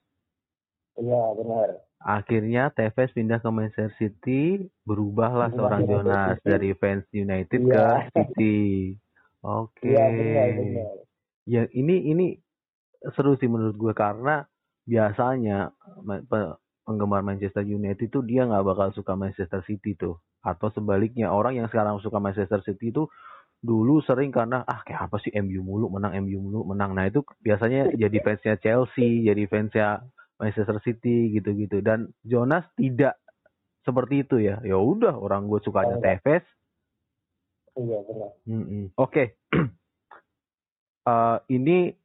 iya 0.97 1.23
benar 1.35 1.83
Akhirnya 2.01 2.71
Tevez 2.71 3.13
pindah 3.13 3.37
ke 3.37 3.51
Manchester 3.51 3.93
City, 3.95 4.65
berubahlah 4.83 5.53
seorang 5.53 5.85
Jonas 5.85 6.41
dari 6.41 6.73
fans 6.73 7.05
United 7.13 7.61
Iya. 7.61 8.09
ke 8.09 8.17
City. 8.17 8.57
Oke. 9.43 9.85
iya 9.85 10.09
benar 10.09 10.49
benar 10.55 10.95
Ya 11.45 11.63
ini 11.71 12.07
ini 12.07 12.27
seru 13.11 13.35
sih 13.35 13.49
menurut 13.49 13.75
gue 13.75 13.93
karena 13.93 14.47
biasanya 14.87 15.75
penggemar 16.91 17.23
Manchester 17.23 17.63
United 17.63 18.11
itu 18.11 18.19
dia 18.27 18.43
nggak 18.51 18.67
bakal 18.67 18.91
suka 18.91 19.15
Manchester 19.15 19.63
City 19.63 19.95
tuh 19.95 20.19
atau 20.43 20.75
sebaliknya 20.75 21.31
orang 21.31 21.63
yang 21.63 21.71
sekarang 21.71 22.03
suka 22.03 22.19
Manchester 22.19 22.59
City 22.67 22.91
itu 22.91 23.07
dulu 23.63 24.03
sering 24.03 24.35
karena 24.35 24.67
ah 24.67 24.83
kayak 24.83 25.07
apa 25.07 25.23
sih 25.23 25.31
MU 25.39 25.63
mulu 25.63 25.87
menang 25.87 26.19
MU 26.27 26.43
mulu 26.43 26.67
menang 26.67 26.99
nah 26.99 27.07
itu 27.07 27.23
biasanya 27.39 27.95
jadi 27.95 28.19
fansnya 28.19 28.59
Chelsea 28.59 29.23
jadi 29.23 29.47
fansnya 29.47 30.03
Manchester 30.43 30.83
City 30.83 31.31
gitu-gitu 31.39 31.79
dan 31.79 32.11
Jonas 32.27 32.67
tidak 32.75 33.21
seperti 33.87 34.27
itu 34.27 34.43
ya 34.43 34.59
ya 34.67 34.75
udah 34.75 35.15
orang 35.15 35.47
gue 35.47 35.63
sukanya 35.63 36.01
enggak. 36.03 36.25
Tevez 36.25 36.45
iya 37.79 37.99
benar. 38.03 38.31
Oke. 38.99 39.39
Eh, 41.01 41.39
ini 41.57 41.97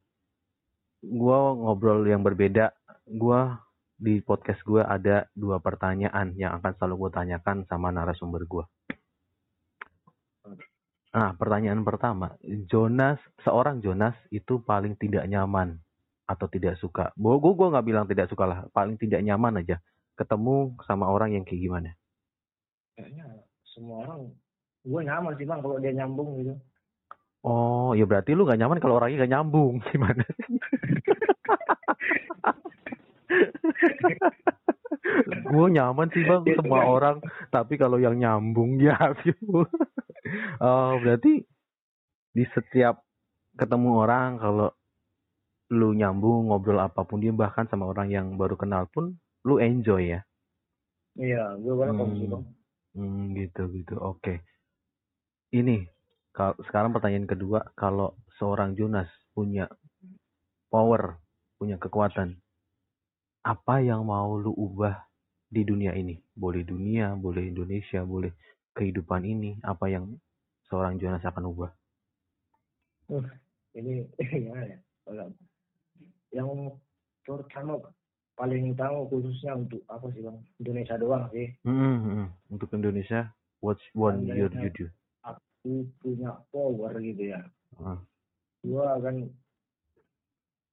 gua 1.03 1.51
ngobrol 1.51 2.07
yang 2.07 2.23
berbeda. 2.23 2.71
Gua 3.11 3.59
di 3.95 4.19
podcast 4.19 4.59
gua 4.67 4.87
ada 4.87 5.27
dua 5.31 5.63
pertanyaan 5.63 6.35
yang 6.35 6.55
akan 6.59 6.71
selalu 6.75 7.07
gue 7.07 7.11
tanyakan 7.15 7.63
sama 7.67 7.89
narasumber 7.95 8.43
gua. 8.47 8.65
Nah, 11.15 11.31
pertanyaan 11.39 11.79
pertama, 11.87 12.35
Jonas, 12.67 13.17
seorang 13.47 13.79
Jonas 13.79 14.13
itu 14.35 14.59
paling 14.59 14.99
tidak 14.99 15.23
nyaman 15.31 15.79
atau 16.27 16.51
tidak 16.51 16.75
suka. 16.77 17.15
Gue 17.15 17.39
gua 17.39 17.71
nggak 17.71 17.87
bilang 17.87 18.05
tidak 18.05 18.27
suka 18.27 18.43
lah, 18.43 18.59
paling 18.75 18.99
tidak 18.99 19.23
nyaman 19.23 19.63
aja. 19.63 19.79
Ketemu 20.19 20.75
sama 20.83 21.07
orang 21.07 21.35
yang 21.35 21.47
kayak 21.47 21.63
gimana? 21.63 21.91
kayaknya 22.95 23.27
semua 23.67 24.07
orang 24.07 24.31
gue 24.87 25.01
nyaman 25.03 25.33
sih 25.35 25.45
bang 25.45 25.59
kalau 25.59 25.77
dia 25.83 25.93
nyambung 25.93 26.39
gitu 26.41 26.55
Oh, 27.45 27.93
ya 27.93 28.09
berarti 28.09 28.33
lu 28.33 28.41
gak 28.41 28.57
nyaman 28.57 28.81
kalau 28.81 28.97
orangnya 28.97 29.21
gak 29.21 29.33
nyambung. 29.37 29.77
Gimana 29.93 30.25
gue 35.55 35.67
nyaman 35.71 36.07
sih 36.11 36.23
bang 36.27 36.43
semua 36.59 36.79
kan? 36.83 36.87
orang, 36.95 37.17
tapi 37.49 37.73
kalau 37.79 37.97
yang 37.97 38.15
nyambung 38.19 38.77
ya. 38.77 38.95
Oh, 40.59 40.99
berarti 40.99 41.41
di 42.35 42.43
setiap 42.51 42.99
ketemu 43.55 43.89
orang 44.03 44.41
kalau 44.43 44.67
lu 45.71 45.95
nyambung 45.97 46.51
ngobrol 46.51 46.77
apa 46.77 47.01
pun 47.07 47.23
dia 47.23 47.33
bahkan 47.33 47.65
sama 47.71 47.89
orang 47.89 48.11
yang 48.11 48.27
baru 48.37 48.53
kenal 48.59 48.85
pun 48.91 49.17
lu 49.47 49.57
enjoy 49.57 50.13
ya. 50.13 50.21
iya 51.15 51.55
gue 51.55 51.73
banget 51.73 51.95
Hmm. 52.05 52.17
sih 52.19 52.27
bang 52.27 52.43
Hmm, 52.95 53.35
gitu 53.35 53.67
gitu. 53.75 53.99
Oke. 53.99 54.39
Ini 55.51 55.83
kal- 56.31 56.55
sekarang 56.63 56.95
pertanyaan 56.95 57.27
kedua, 57.27 57.59
kalau 57.75 58.15
seorang 58.39 58.71
Jonas 58.79 59.11
punya 59.35 59.67
power, 60.71 61.19
punya 61.59 61.75
kekuatan, 61.75 62.39
apa 63.43 63.75
yang 63.83 64.07
mau 64.07 64.39
lu 64.39 64.55
ubah 64.55 64.95
di 65.55 65.63
dunia 65.63 65.95
ini? 65.95 66.19
Boleh 66.35 66.67
dunia, 66.67 67.15
boleh 67.15 67.47
Indonesia, 67.47 68.03
boleh 68.03 68.35
kehidupan 68.75 69.23
ini, 69.23 69.55
apa 69.63 69.87
yang 69.87 70.19
seorang 70.67 70.99
Jonas 70.99 71.23
akan 71.23 71.47
ubah? 71.55 71.71
ini 73.75 74.07
gimana 74.17 74.65
ya 74.73 74.79
Kalau 75.05 75.27
yang 76.33 76.49
terutama 77.21 77.77
paling 78.35 78.73
utama 78.73 79.05
khususnya 79.07 79.55
untuk 79.55 79.83
apa 79.87 80.09
sih 80.11 80.25
bang 80.25 80.37
Indonesia 80.59 80.95
doang 80.97 81.29
sih 81.31 81.53
Hmm, 81.63 81.97
hmm. 82.01 82.27
Untuk 82.49 82.73
Indonesia, 82.73 83.29
what's 83.61 83.83
one 83.93 84.25
year 84.25 84.49
you 84.51 84.71
do? 84.73 84.87
aku 85.23 85.85
punya 86.01 86.33
power 86.49 86.97
gitu 87.01 87.29
ya 87.35 87.41
Ah. 87.75 87.99
gue 88.63 88.79
akan 88.81 89.27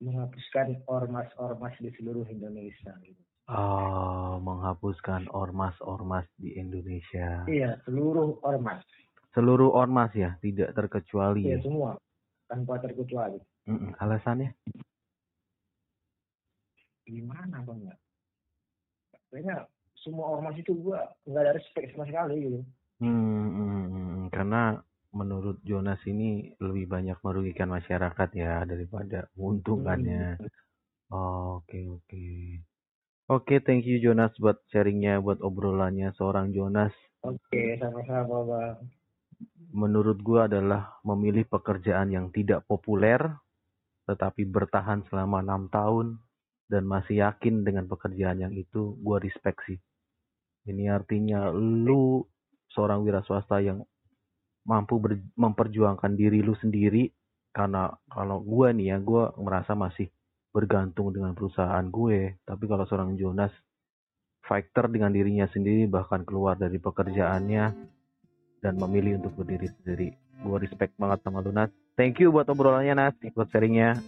menghapuskan 0.03 0.83
ormas-ormas 0.87 1.75
di 1.83 1.91
seluruh 1.99 2.27
Indonesia 2.31 2.95
gitu. 3.03 3.23
Oh, 3.53 4.41
menghapuskan 4.41 5.29
ormas-ormas 5.29 6.25
di 6.41 6.57
Indonesia. 6.57 7.45
iya 7.53 7.77
seluruh 7.85 8.41
ormas 8.41 8.81
Seluruh 9.37 9.73
ormas 9.73 10.13
ya, 10.17 10.37
tidak 10.45 10.73
terkecuali 10.77 11.41
iya 11.45 11.57
ya. 11.57 11.63
semua 11.65 11.91
tanpa 12.49 12.81
terkecuali 12.81 13.39
Mm-mm. 13.69 13.93
Alasannya? 14.01 14.57
gimana 17.05 17.57
bang 17.67 17.81
ya 17.91 17.95
kayaknya 19.29 19.57
semua 20.01 20.27
ormas 20.39 20.57
itu 20.57 20.73
gua 20.81 21.13
nggak 21.29 21.43
ada 21.45 21.53
respect 21.59 21.93
sama 21.93 22.05
sekali 22.09 22.35
gitu 22.47 22.61
Hmm, 23.03 23.47
hmm, 23.59 23.85
hmm. 23.91 24.23
karena 24.31 24.79
menurut 25.11 25.59
Jonas 25.67 25.99
ini 26.07 26.55
lebih 26.63 26.87
banyak 26.87 27.19
merugikan 27.27 27.69
masyarakat 27.69 28.29
ya 28.39 28.63
daripada 28.63 29.27
menguntungkannya. 29.37 30.39
Oh, 31.13 31.61
Oke, 31.61 31.83
oke. 31.91 32.25
Oke, 33.31 33.63
thank 33.63 33.87
you 33.87 34.03
Jonas 34.03 34.35
buat 34.43 34.59
sharingnya, 34.75 35.23
buat 35.23 35.39
obrolannya. 35.39 36.11
Seorang 36.19 36.51
Jonas 36.51 36.93
oke 37.23 37.79
sama-sama 37.79 38.43
bang 38.51 38.79
menurut 39.73 40.21
gua 40.21 40.47
adalah 40.47 41.01
memilih 41.03 41.49
pekerjaan 41.49 42.13
yang 42.13 42.29
tidak 42.29 42.63
populer, 42.69 43.19
tetapi 44.05 44.45
bertahan 44.45 45.03
selama 45.09 45.41
enam 45.41 45.73
tahun 45.73 46.21
dan 46.69 46.85
masih 46.85 47.25
yakin 47.25 47.65
dengan 47.65 47.89
pekerjaan 47.89 48.45
yang 48.45 48.53
itu, 48.53 48.95
gua 49.01 49.19
respect 49.19 49.65
sih. 49.67 49.81
Ini 50.69 50.93
artinya 50.93 51.51
lu 51.57 52.23
seorang 52.71 53.03
wira 53.03 53.25
swasta 53.25 53.59
yang 53.59 53.83
mampu 54.63 55.03
ber- 55.03 55.35
memperjuangkan 55.35 56.15
diri 56.15 56.39
lu 56.39 56.55
sendiri 56.55 57.11
karena 57.51 57.91
kalau 58.07 58.39
gua 58.45 58.71
nih 58.71 58.95
ya 58.95 58.99
gua 59.03 59.35
merasa 59.41 59.75
masih 59.75 60.07
bergantung 60.53 61.11
dengan 61.11 61.33
perusahaan 61.33 61.85
gue 61.89 62.37
tapi 62.45 62.65
kalau 62.69 62.85
seorang 62.85 63.17
Jonas 63.17 63.53
fighter 64.45 64.91
dengan 64.91 65.15
dirinya 65.15 65.47
sendiri 65.49 65.87
bahkan 65.87 66.27
keluar 66.27 66.59
dari 66.59 66.77
pekerjaannya 66.77 67.65
dan 68.63 68.75
memilih 68.79 69.19
untuk 69.19 69.43
berdiri 69.43 69.71
sendiri. 69.81 70.09
Gua 70.43 70.59
respect 70.59 70.95
banget 70.99 71.23
sama 71.23 71.43
lu 71.43 71.51
Nas. 71.55 71.71
Thank 71.99 72.23
you 72.23 72.31
buat 72.31 72.47
obrolannya 72.51 72.95
Nas 72.95 73.15
buat 73.35 73.51
sharingnya. 73.51 73.99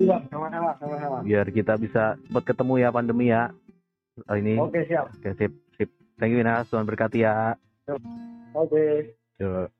Iya 0.00 0.22
sama-sama 0.30 0.74
sama-sama. 0.78 1.16
Biar 1.22 1.46
kita 1.50 1.78
bisa 1.78 2.18
buat 2.30 2.42
ketemu 2.46 2.74
ya 2.82 2.88
pandemi 2.90 3.30
ya 3.30 3.54
hari 4.26 4.42
ini. 4.42 4.54
Oke 4.58 4.86
siap. 4.86 5.14
Oke 5.14 5.30
sip 5.38 5.52
sip. 5.78 5.90
Thank 6.18 6.34
you 6.34 6.42
Nas. 6.42 6.66
Tuhan 6.70 6.86
berkati 6.86 7.22
ya. 7.22 7.54
Oke. 8.54 9.14
Yo. 9.38 9.70